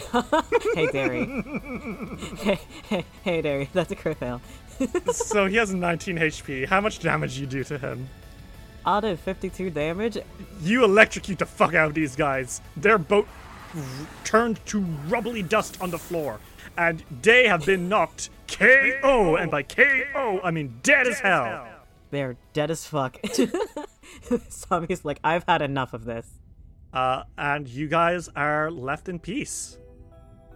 [0.76, 1.26] hey, Derry.
[2.40, 2.60] hey,
[2.90, 4.42] hey, hey, Derry, that's a crit fail.
[5.14, 6.66] so he has 19 HP.
[6.68, 8.10] How much damage you do to him?
[8.86, 10.17] Out of 52 damage,
[10.61, 12.61] You electrocute the fuck out of these guys.
[12.77, 13.27] Their boat
[13.75, 13.82] r-
[14.23, 16.39] turned to rubbly dust on the floor.
[16.77, 19.36] And they have been knocked KO.
[19.36, 21.67] And by KO, I mean dead as hell.
[22.09, 23.17] they're dead as fuck.
[24.49, 26.27] Sami's like, I've had enough of this.
[26.93, 29.77] Uh, and you guys are left in peace.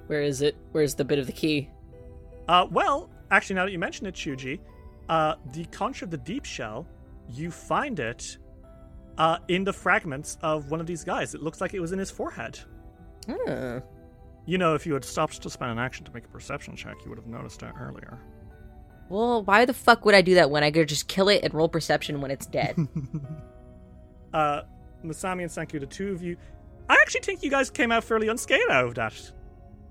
[0.08, 0.56] Where is it?
[0.72, 1.70] Where's the bit of the key?
[2.48, 4.60] Uh, well, actually, now that you mention it, Chuji,
[5.10, 6.88] uh, the conch of the deep shell,
[7.30, 8.38] you find it
[9.18, 11.36] uh, in the fragments of one of these guys.
[11.36, 12.60] It looks like it was in his forehead.
[13.28, 13.82] Huh.
[14.46, 16.96] You know, if you had stopped to spend an action to make a perception check,
[17.04, 18.20] you would have noticed it earlier.
[19.10, 21.54] Well, why the fuck would I do that when I could just kill it and
[21.54, 22.76] roll perception when it's dead?
[24.34, 24.64] Uh,
[25.06, 26.36] Masami and Sanku, the two of you,
[26.90, 29.14] I actually think you guys came out fairly unscathed out of that.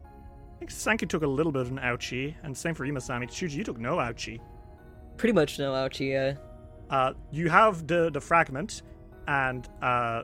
[0.02, 3.28] I think Sanku took a little bit of an ouchie, and same for you, Masami.
[3.28, 4.40] Chuji, you took no ouchie.
[5.16, 6.34] Pretty much no ouchie, yeah.
[6.34, 6.34] Uh,
[7.30, 8.82] you have the the fragment,
[9.26, 10.22] and uh,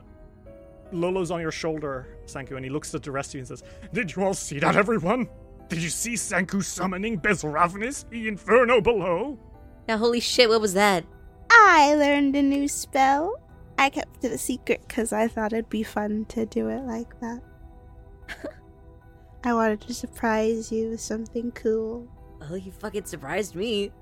[0.93, 3.63] Lolo's on your shoulder, Sanku, and he looks at the rest of you and says,
[3.93, 5.29] "Did you all see that, everyone?
[5.69, 9.39] Did you see Sanku summoning Bezravnis, the inferno below?"
[9.89, 11.05] Now, holy shit, what was that?
[11.51, 13.41] I learned a new spell.
[13.79, 17.19] I kept it a secret because I thought it'd be fun to do it like
[17.21, 17.41] that.
[19.45, 22.09] I wanted to surprise you with something cool.
[22.51, 23.93] Oh, you fucking surprised me.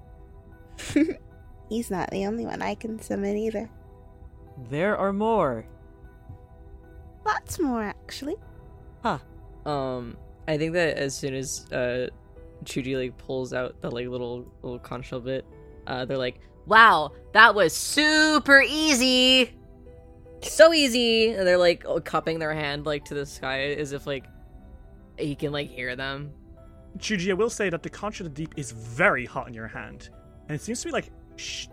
[1.69, 3.69] He's not the only one I can summon either.
[4.71, 5.67] There are more.
[7.25, 8.37] Lots more, actually.
[9.03, 9.19] Huh.
[9.65, 10.17] Um,
[10.47, 12.09] I think that as soon as uh,
[12.65, 15.45] Chuji like pulls out the like little little conch shell bit,
[15.87, 19.53] uh, they're like, Wow, that was super easy.
[20.43, 24.07] so easy, and they're like oh, cupping their hand like to the sky as if
[24.07, 24.25] like
[25.19, 26.33] he can like hear them.
[26.99, 29.69] Chuji, I will say that the conch of the deep is very hot in your
[29.69, 30.11] hand,
[30.49, 31.69] and it seems to be like sh-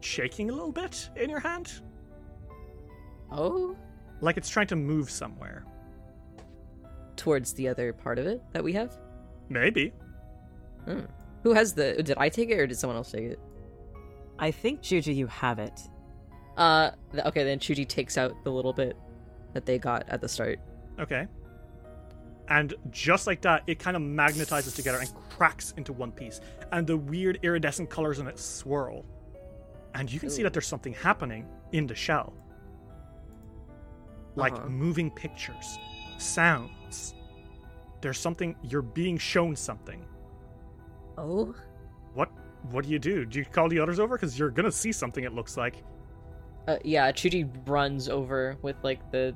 [0.00, 1.82] shaking a little bit in your hand.
[3.30, 3.76] Oh?
[4.20, 5.64] Like it's trying to move somewhere.
[7.16, 8.96] Towards the other part of it that we have?
[9.48, 9.92] Maybe.
[10.84, 11.00] Hmm.
[11.42, 12.02] Who has the.
[12.02, 13.40] Did I take it or did someone else take it?
[14.38, 15.80] I think Juju, you have it.
[16.56, 16.90] Uh,
[17.26, 18.96] okay, then Chuji takes out the little bit
[19.52, 20.60] that they got at the start.
[20.98, 21.26] Okay.
[22.50, 26.40] And just like that, it kind of magnetizes together and cracks into one piece.
[26.72, 29.04] And the weird iridescent colors in it swirl.
[29.94, 32.32] And you can see that there's something happening in the shell.
[34.36, 34.68] Like Uh-huh.
[34.68, 35.78] moving pictures,
[36.18, 37.14] sounds.
[38.00, 40.04] There's something, you're being shown something.
[41.18, 41.54] Oh?
[42.14, 42.30] What
[42.70, 43.24] what do you do?
[43.24, 44.16] Do you call the others over?
[44.16, 45.82] Because you're gonna see something, it looks like.
[46.68, 49.34] Uh, yeah, Chuji runs over with like the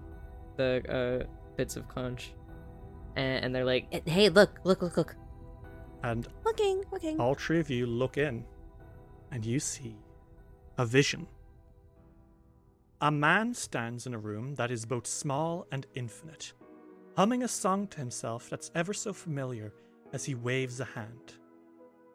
[0.56, 1.26] the uh
[1.56, 2.32] bits of conch,
[3.16, 5.16] and, and they're like, Hey, look, look, look, look.
[6.02, 7.20] And Looking, looking.
[7.20, 8.44] all three of you look in,
[9.30, 9.96] and you see
[10.76, 11.26] a vision.
[13.00, 16.52] A man stands in a room that is both small and infinite,
[17.16, 19.72] humming a song to himself that's ever so familiar
[20.12, 21.34] as he waves a hand.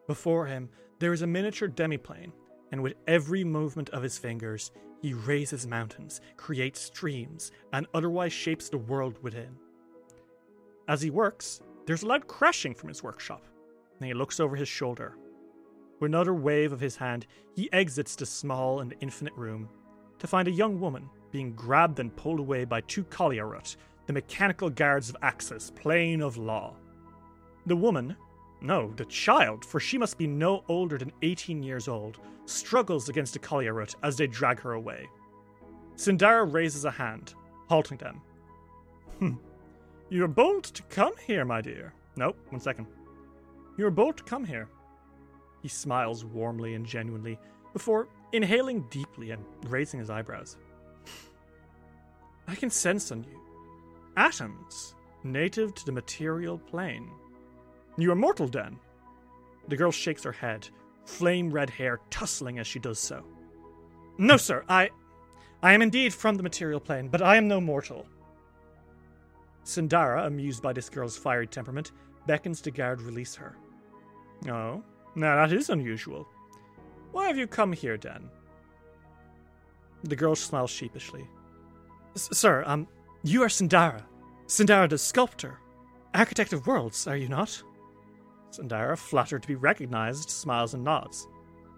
[0.06, 0.68] Before him,
[0.98, 2.32] there is a miniature demiplane,
[2.72, 4.70] and with every movement of his fingers,
[5.02, 9.56] he raises mountains, creates streams, and otherwise shapes the world within.
[10.90, 13.46] As he works, there's a loud crashing from his workshop,
[14.00, 15.16] and he looks over his shoulder.
[16.00, 19.68] With another wave of his hand, he exits the small and infinite room
[20.18, 23.76] to find a young woman being grabbed and pulled away by two Kolyarut,
[24.06, 26.74] the mechanical guards of Axis, plane of law.
[27.66, 28.16] The woman,
[28.60, 33.34] no, the child, for she must be no older than 18 years old, struggles against
[33.34, 35.06] the Kolyarut as they drag her away.
[35.94, 37.34] Syndara raises a hand,
[37.68, 38.20] halting them.
[39.20, 39.34] Hmm.
[40.10, 41.94] You're bold to come here, my dear.
[42.16, 42.86] No, one second.
[43.78, 44.68] You're bold to come here.
[45.62, 47.38] He smiles warmly and genuinely
[47.72, 50.56] before inhaling deeply and raising his eyebrows.
[52.48, 53.40] I can sense on you
[54.16, 57.08] atoms native to the material plane.
[57.96, 58.78] You are mortal, then?
[59.68, 60.68] The girl shakes her head,
[61.04, 63.22] flame red hair tussling as she does so.
[64.18, 64.90] No, sir, I.
[65.62, 68.06] I am indeed from the material plane, but I am no mortal.
[69.70, 71.92] Syndara, amused by this girl's fiery temperament,
[72.26, 73.56] beckons the guard release her.
[74.48, 74.82] Oh,
[75.14, 76.26] now that is unusual.
[77.12, 78.28] Why have you come here, then?
[80.04, 81.26] The girl smiles sheepishly.
[82.14, 82.88] Sir, um,
[83.22, 84.02] you are Syndara.
[84.46, 85.58] Syndara the sculptor.
[86.14, 87.62] Architect of worlds, are you not?
[88.50, 91.28] Syndara, flattered to be recognized, smiles and nods.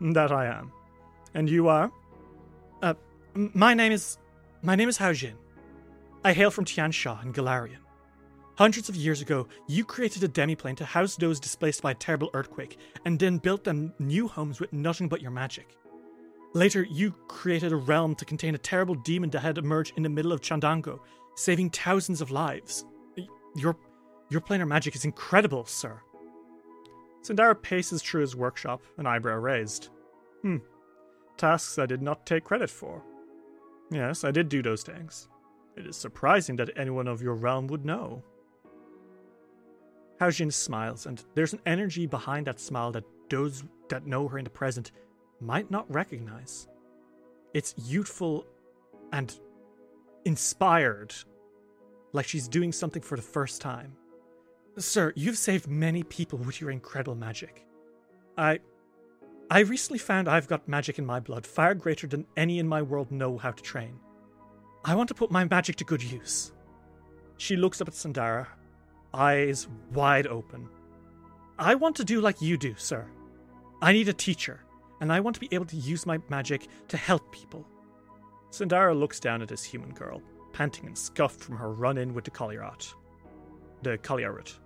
[0.00, 0.72] That I am.
[1.34, 1.92] And you are?
[2.82, 2.94] Uh,
[3.34, 4.18] my name is.
[4.62, 5.34] My name is Hao Jin.
[6.24, 7.81] I hail from Tian Xia in Golarion.
[8.56, 12.30] Hundreds of years ago, you created a demiplane to house those displaced by a terrible
[12.34, 15.74] earthquake, and then built them new homes with nothing but your magic.
[16.52, 20.08] Later, you created a realm to contain a terrible demon that had emerged in the
[20.10, 21.00] middle of Chandango,
[21.34, 22.84] saving thousands of lives.
[23.56, 23.74] Your,
[24.28, 25.98] your planar magic is incredible, sir.
[27.22, 29.88] Syndara paces through his workshop, an eyebrow raised.
[30.42, 30.58] Hmm.
[31.38, 33.02] Tasks I did not take credit for.
[33.90, 35.28] Yes, I did do those things.
[35.76, 38.22] It is surprising that anyone of your realm would know.
[40.22, 44.38] Hao Jin smiles, and there's an energy behind that smile that those that know her
[44.38, 44.92] in the present
[45.40, 46.68] might not recognize.
[47.54, 48.46] It's youthful
[49.12, 49.34] and
[50.24, 51.12] inspired,
[52.12, 53.96] like she's doing something for the first time.
[54.78, 57.66] Sir, you've saved many people with your incredible magic.
[58.38, 58.60] I.
[59.50, 62.80] I recently found I've got magic in my blood far greater than any in my
[62.80, 63.98] world know how to train.
[64.84, 66.52] I want to put my magic to good use.
[67.38, 68.46] She looks up at Syndara,
[69.14, 70.68] eyes wide open.
[71.58, 73.06] I want to do like you do, sir.
[73.80, 74.60] I need a teacher,
[75.00, 77.66] and I want to be able to use my magic to help people.
[78.50, 80.22] Syndara looks down at this human girl,
[80.52, 82.94] panting and scuffed from her run in with the Kolyarut.
[83.82, 84.58] The Kolyarut.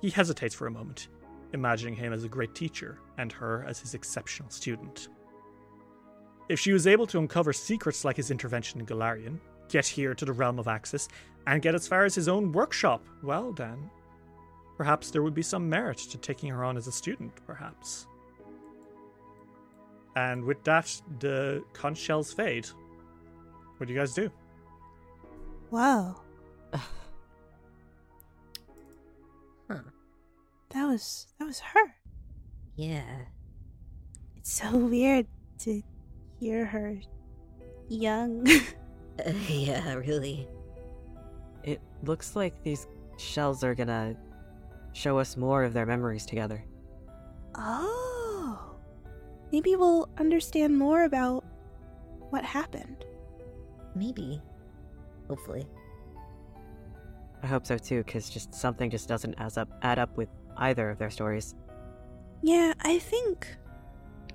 [0.00, 1.08] He hesitates for a moment,
[1.52, 5.08] imagining him as a great teacher and her as his exceptional student.
[6.48, 9.38] If she was able to uncover secrets like his intervention in Golarion,
[9.70, 11.08] get here to the realm of Axis,
[11.46, 13.90] and get as far as his own workshop, well then,
[14.76, 18.06] perhaps there would be some merit to taking her on as a student, perhaps.
[20.16, 22.66] And with that, the conch shells fade.
[23.78, 24.30] What do you guys do?
[25.70, 26.20] Wow.
[29.68, 29.78] Huh.
[30.70, 31.94] That was that was her.
[32.74, 33.04] Yeah.
[34.36, 35.28] It's so weird
[35.60, 35.80] to
[36.40, 36.96] hear her
[37.88, 38.44] young.
[39.18, 40.46] Uh, yeah, really.
[41.64, 42.86] It looks like these
[43.18, 44.16] shells are gonna
[44.92, 46.64] show us more of their memories together.
[47.54, 48.74] oh.
[49.52, 51.44] maybe we'll understand more about
[52.30, 53.04] what happened.
[53.94, 54.40] Maybe.
[55.28, 55.66] Hopefully.
[57.42, 60.28] I hope so too, because just something just doesn't add up add up with
[60.58, 61.54] either of their stories.
[62.42, 63.46] Yeah, I think.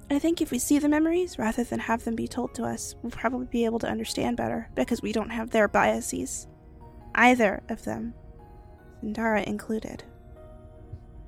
[0.10, 2.96] I think if we see the memories rather than have them be told to us,
[3.02, 6.48] we'll probably be able to understand better because we don't have their biases.
[7.16, 8.14] Either of them.
[9.04, 10.04] Syndara included.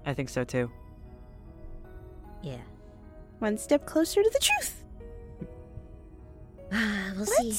[0.06, 0.72] I think so too.
[2.44, 2.62] Yeah.
[3.40, 4.84] One step closer to the truth.
[7.16, 7.56] we'll see.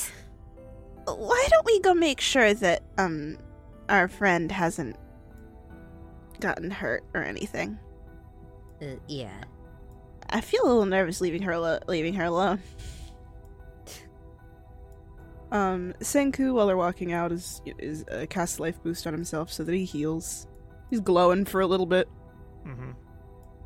[1.04, 3.38] Why don't we go make sure that um
[3.88, 4.96] our friend hasn't
[6.40, 7.78] gotten hurt or anything?
[8.80, 9.42] Uh, yeah.
[10.30, 12.60] I feel a little nervous leaving her alo- leaving her alone.
[15.50, 19.64] Um, Sanku, while they're walking out, is is uh, casts life boost on himself so
[19.64, 20.46] that he heals.
[20.90, 22.08] He's glowing for a little bit.
[22.66, 22.90] Mm-hmm.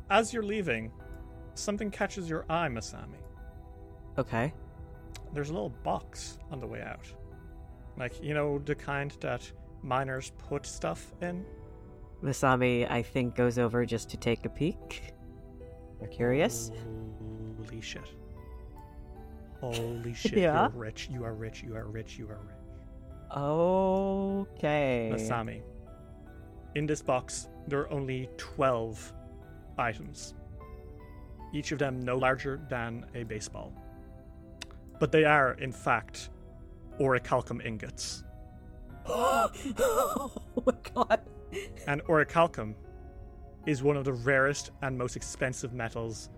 [0.09, 0.91] As you're leaving,
[1.55, 3.19] something catches your eye, Masami.
[4.17, 4.53] Okay.
[5.33, 7.07] There's a little box on the way out.
[7.97, 9.49] Like, you know, the kind that
[9.81, 11.45] miners put stuff in?
[12.23, 15.13] Masami, I think, goes over just to take a peek.
[16.03, 16.69] We're curious.
[17.65, 18.11] Holy shit.
[19.61, 20.33] Holy shit.
[20.37, 20.63] Yeah?
[20.63, 21.07] You're rich.
[21.09, 21.63] You are rich.
[21.63, 22.19] You are rich.
[22.19, 23.37] You are rich.
[23.37, 25.09] Okay.
[25.13, 25.61] Masami.
[26.75, 29.13] In this box, there are only 12
[29.77, 30.33] items.
[31.53, 33.71] Each of them no larger than a baseball.
[34.99, 36.31] But they are, in fact,
[36.99, 38.25] orichalcum ingots.
[39.05, 40.31] oh
[40.65, 41.21] my god.
[41.87, 42.73] And orichalcum
[43.65, 46.29] is one of the rarest and most expensive metals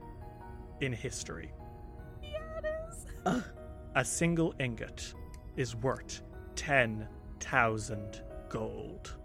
[0.81, 1.51] in history.
[2.21, 3.41] Yeah,
[3.95, 5.13] A single ingot
[5.55, 6.21] is worth
[6.55, 9.17] 10,000 gold.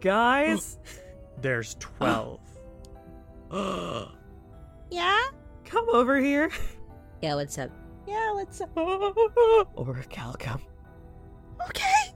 [0.00, 0.78] Guys,
[1.40, 2.40] There's 12.
[4.90, 5.20] Yeah?
[5.64, 6.50] come over here.
[7.22, 7.70] Yeah, what's up?
[8.06, 8.60] Yeah, let's.
[8.76, 10.60] Orichalcum.
[11.68, 12.12] Okay.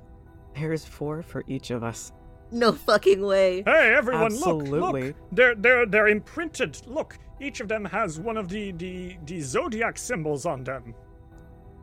[0.54, 2.12] There's four for each of us.
[2.52, 3.62] No fucking way.
[3.62, 4.80] Hey, everyone, Absolutely.
[4.80, 5.14] look, look.
[5.32, 6.80] They're, they're, they're imprinted.
[6.86, 10.94] Look, each of them has one of the, the, the zodiac symbols on them.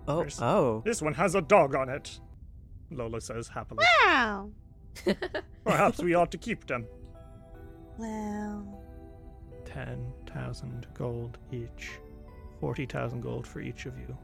[0.08, 0.82] Oh, There's- oh.
[0.86, 2.20] This one has a dog on it.
[2.92, 3.84] Lolo says happily.
[4.06, 4.50] Wow.
[5.66, 6.86] Perhaps we ought to keep them.
[7.98, 8.82] Well,
[9.66, 11.92] 10,000 gold each.
[12.60, 14.18] 40,000 gold for each of you.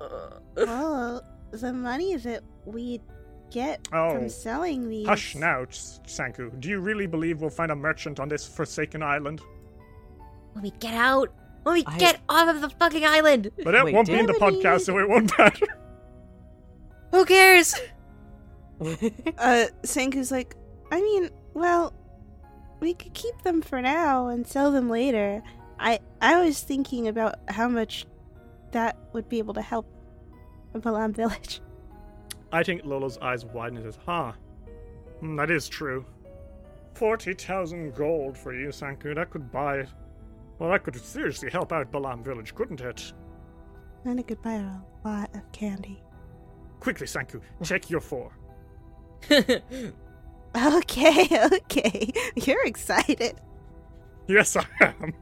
[0.00, 0.38] Uh.
[0.56, 3.00] well, the money that we
[3.50, 4.12] get Oh.
[4.14, 5.06] from selling these.
[5.06, 6.58] Hush now, S- Sanku.
[6.60, 9.40] Do you really believe we'll find a merchant on this forsaken island?
[10.52, 11.32] When we get out.
[11.62, 13.50] When we I- get off of the fucking island.
[13.64, 15.66] But it Wait, won't be in the did- podcast, so it won't matter.
[17.12, 17.74] Who cares?
[18.78, 20.54] Uh, Sanku's like,
[20.92, 21.94] I mean, well,
[22.80, 25.42] we could keep them for now and sell them later.
[25.80, 28.04] I I was thinking about how much
[28.72, 29.86] that would be able to help
[30.74, 31.62] Balam Village.
[32.56, 34.32] I think Lolo's eyes widen and says, Huh.
[35.20, 36.04] Hmm, that is true.
[36.94, 39.14] 40,000 gold for you, Sanku.
[39.14, 39.86] That could buy.
[40.58, 43.12] Well, that could seriously help out Balam Village, couldn't it?
[44.06, 46.02] And it could buy a lot of candy.
[46.80, 48.32] Quickly, Sanku, check your four.
[50.56, 52.10] Okay, okay.
[52.34, 53.38] You're excited.
[54.26, 55.12] Yes, I am.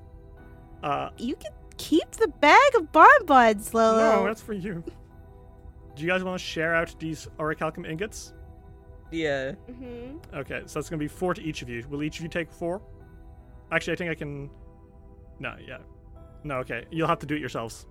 [0.81, 3.99] Uh, You can keep the bag of bonbons, Lolo.
[4.21, 4.85] no, that's for you.
[5.95, 8.33] Do you guys want to share out these orichalcum ingots?
[9.11, 9.53] Yeah.
[9.71, 10.37] Mm-hmm.
[10.37, 11.85] Okay, so that's gonna be four to each of you.
[11.89, 12.83] Will each of you take four?
[13.71, 14.51] Actually, I think I can.
[15.39, 15.79] No, yeah.
[16.43, 16.85] No, okay.
[16.91, 17.87] You'll have to do it yourselves.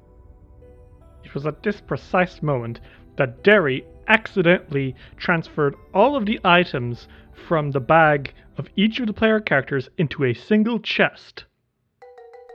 [1.23, 2.81] It was at this precise moment
[3.17, 7.07] that Derry accidentally transferred all of the items
[7.47, 11.45] from the bag of each of the player characters into a single chest.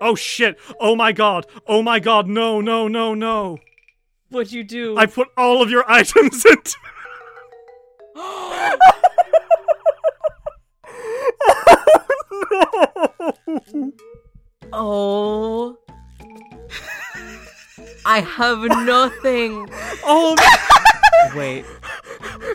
[0.00, 0.58] Oh shit!
[0.78, 1.46] Oh my god!
[1.66, 2.28] Oh my god!
[2.28, 3.58] No, no, no, no!
[4.30, 4.96] What'd you do?
[4.98, 6.76] I put all of your items into.
[8.14, 8.76] no!
[14.70, 15.78] Oh.
[18.04, 19.68] I have nothing.
[20.10, 20.36] Oh
[21.34, 21.64] Wait.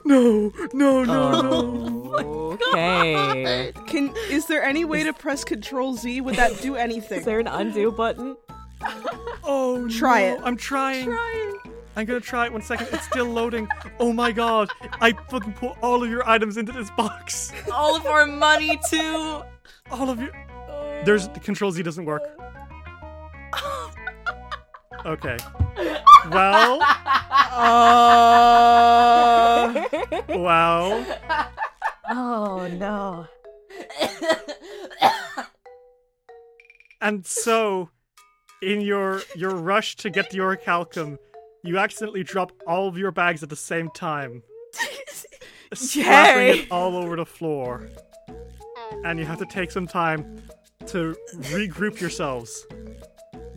[0.05, 0.51] no!
[0.73, 1.03] No!
[1.03, 1.41] No!
[1.41, 2.13] No!
[2.15, 3.71] Oh, okay.
[3.85, 6.21] Can is there any way to press Control Z?
[6.21, 7.19] Would that do anything?
[7.19, 8.35] Is there an undo button?
[9.45, 10.35] Oh, Try no.
[10.35, 10.41] it.
[10.43, 11.11] I'm trying.
[11.95, 12.87] I'm gonna try it one second.
[12.93, 13.67] It's still loading.
[13.99, 14.69] Oh my god!
[15.01, 17.51] I fucking put all of your items into this box.
[17.71, 19.43] All of our money too.
[19.91, 20.31] All of you.
[21.05, 22.23] There's Control Z doesn't work.
[25.05, 25.35] Okay.
[26.31, 26.81] Well.
[28.63, 29.83] Uh,
[30.29, 31.05] Well.
[32.09, 33.27] Oh no.
[37.01, 37.89] And so,
[38.63, 41.17] in your your rush to get the orichalcum,
[41.63, 44.43] you accidentally drop all of your bags at the same time,
[45.73, 47.89] splattering it all over the floor.
[49.03, 50.41] And you have to take some time
[50.87, 52.65] to regroup yourselves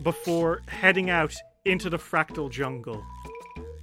[0.03, 1.33] before heading out
[1.65, 3.03] into the fractal jungle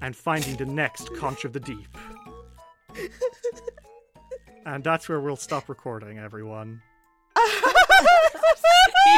[0.00, 1.96] and finding the next conch of the deep.
[4.66, 6.82] and that's where we'll stop recording, everyone.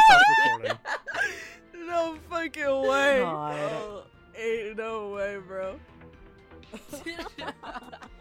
[0.07, 0.77] Stop recording.
[1.87, 3.21] No fucking way.
[3.21, 3.55] God.
[3.55, 4.03] Oh,
[4.37, 5.79] ain't no way, bro.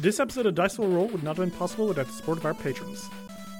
[0.00, 2.46] This episode of Dice Will Roll would not have been possible without the support of
[2.46, 3.10] our patrons.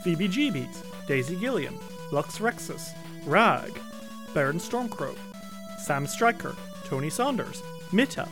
[0.04, 0.72] Phoebe Gbeat,
[1.08, 1.76] Daisy Gillian,
[2.12, 2.90] Lux Rexus,
[3.26, 3.76] Rag,
[4.34, 5.16] Baron Stormcrow,
[5.80, 6.54] Sam Stryker,
[6.84, 7.60] Tony Saunders,
[7.90, 8.28] Mita,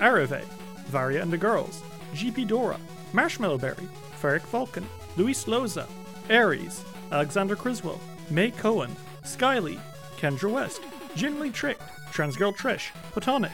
[0.00, 0.46] Arave,
[0.86, 1.82] Varia and the Girls,
[2.14, 2.78] GP Dora,
[3.12, 3.88] Marshmallowberry,
[4.22, 4.86] Ferric Vulcan,
[5.16, 5.88] Luis Loza,
[6.30, 8.94] Aries, Alexander Criswell, May Cohen,
[9.24, 9.80] Skyly,
[10.16, 10.80] Kendra West,
[11.16, 11.80] Ginley Trick,
[12.12, 13.50] Transgirl Trish, Platonic,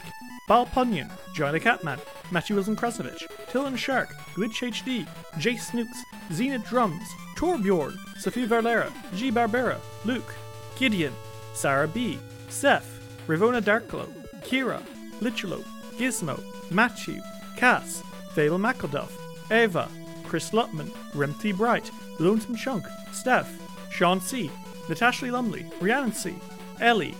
[0.47, 1.97] Bal Punyon, Joy Catman,
[2.29, 3.23] Matthew Wilson Krasnovich,
[3.55, 5.07] Tillen Shark, Glitch HD,
[5.39, 6.03] Jay Snooks,
[6.33, 7.07] Zenith Drums,
[7.37, 10.35] Torbjorn, Sophie Verlera, G Barbera, Luke,
[10.77, 11.13] Gideon,
[11.53, 12.19] Sarah B,
[12.49, 14.09] Seth, Ravona Darkglow,
[14.41, 14.81] Kira,
[15.21, 15.63] Lichelo,
[15.93, 16.37] Gizmo,
[16.69, 17.21] Matthew,
[17.55, 18.03] Cass,
[18.33, 19.11] Vale McElduff,
[19.49, 19.87] Eva,
[20.25, 22.83] Chris Lutman, Remthy Bright, Lonesome Chunk,
[23.13, 23.49] Steph,
[23.89, 24.51] Sean C,
[24.89, 26.35] Natasha Lumley, Rhiannon C,
[26.81, 27.15] Ellie,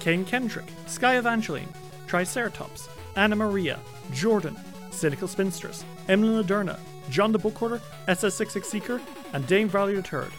[0.00, 1.68] Kane Kendrick, Sky Evangeline,
[2.08, 3.78] Triceratops, Anna Maria,
[4.12, 4.56] Jordan,
[5.00, 6.78] Cynical Spinstress, Emily Laderna,
[7.08, 9.00] John the Book Hoarder, SS66 Seeker,
[9.32, 10.30] and Dame the Third.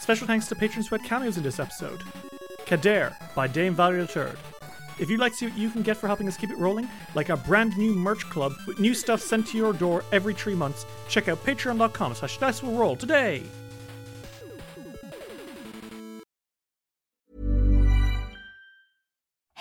[0.00, 2.02] Special thanks to patrons who had cameos in this episode.
[2.66, 4.36] Kader by Dame the Third.
[4.98, 6.88] If you'd like to see what you can get for helping us keep it rolling,
[7.14, 10.54] like a brand new merch club with new stuff sent to your door every three
[10.54, 13.44] months, check out patreon.com slash dice roll today.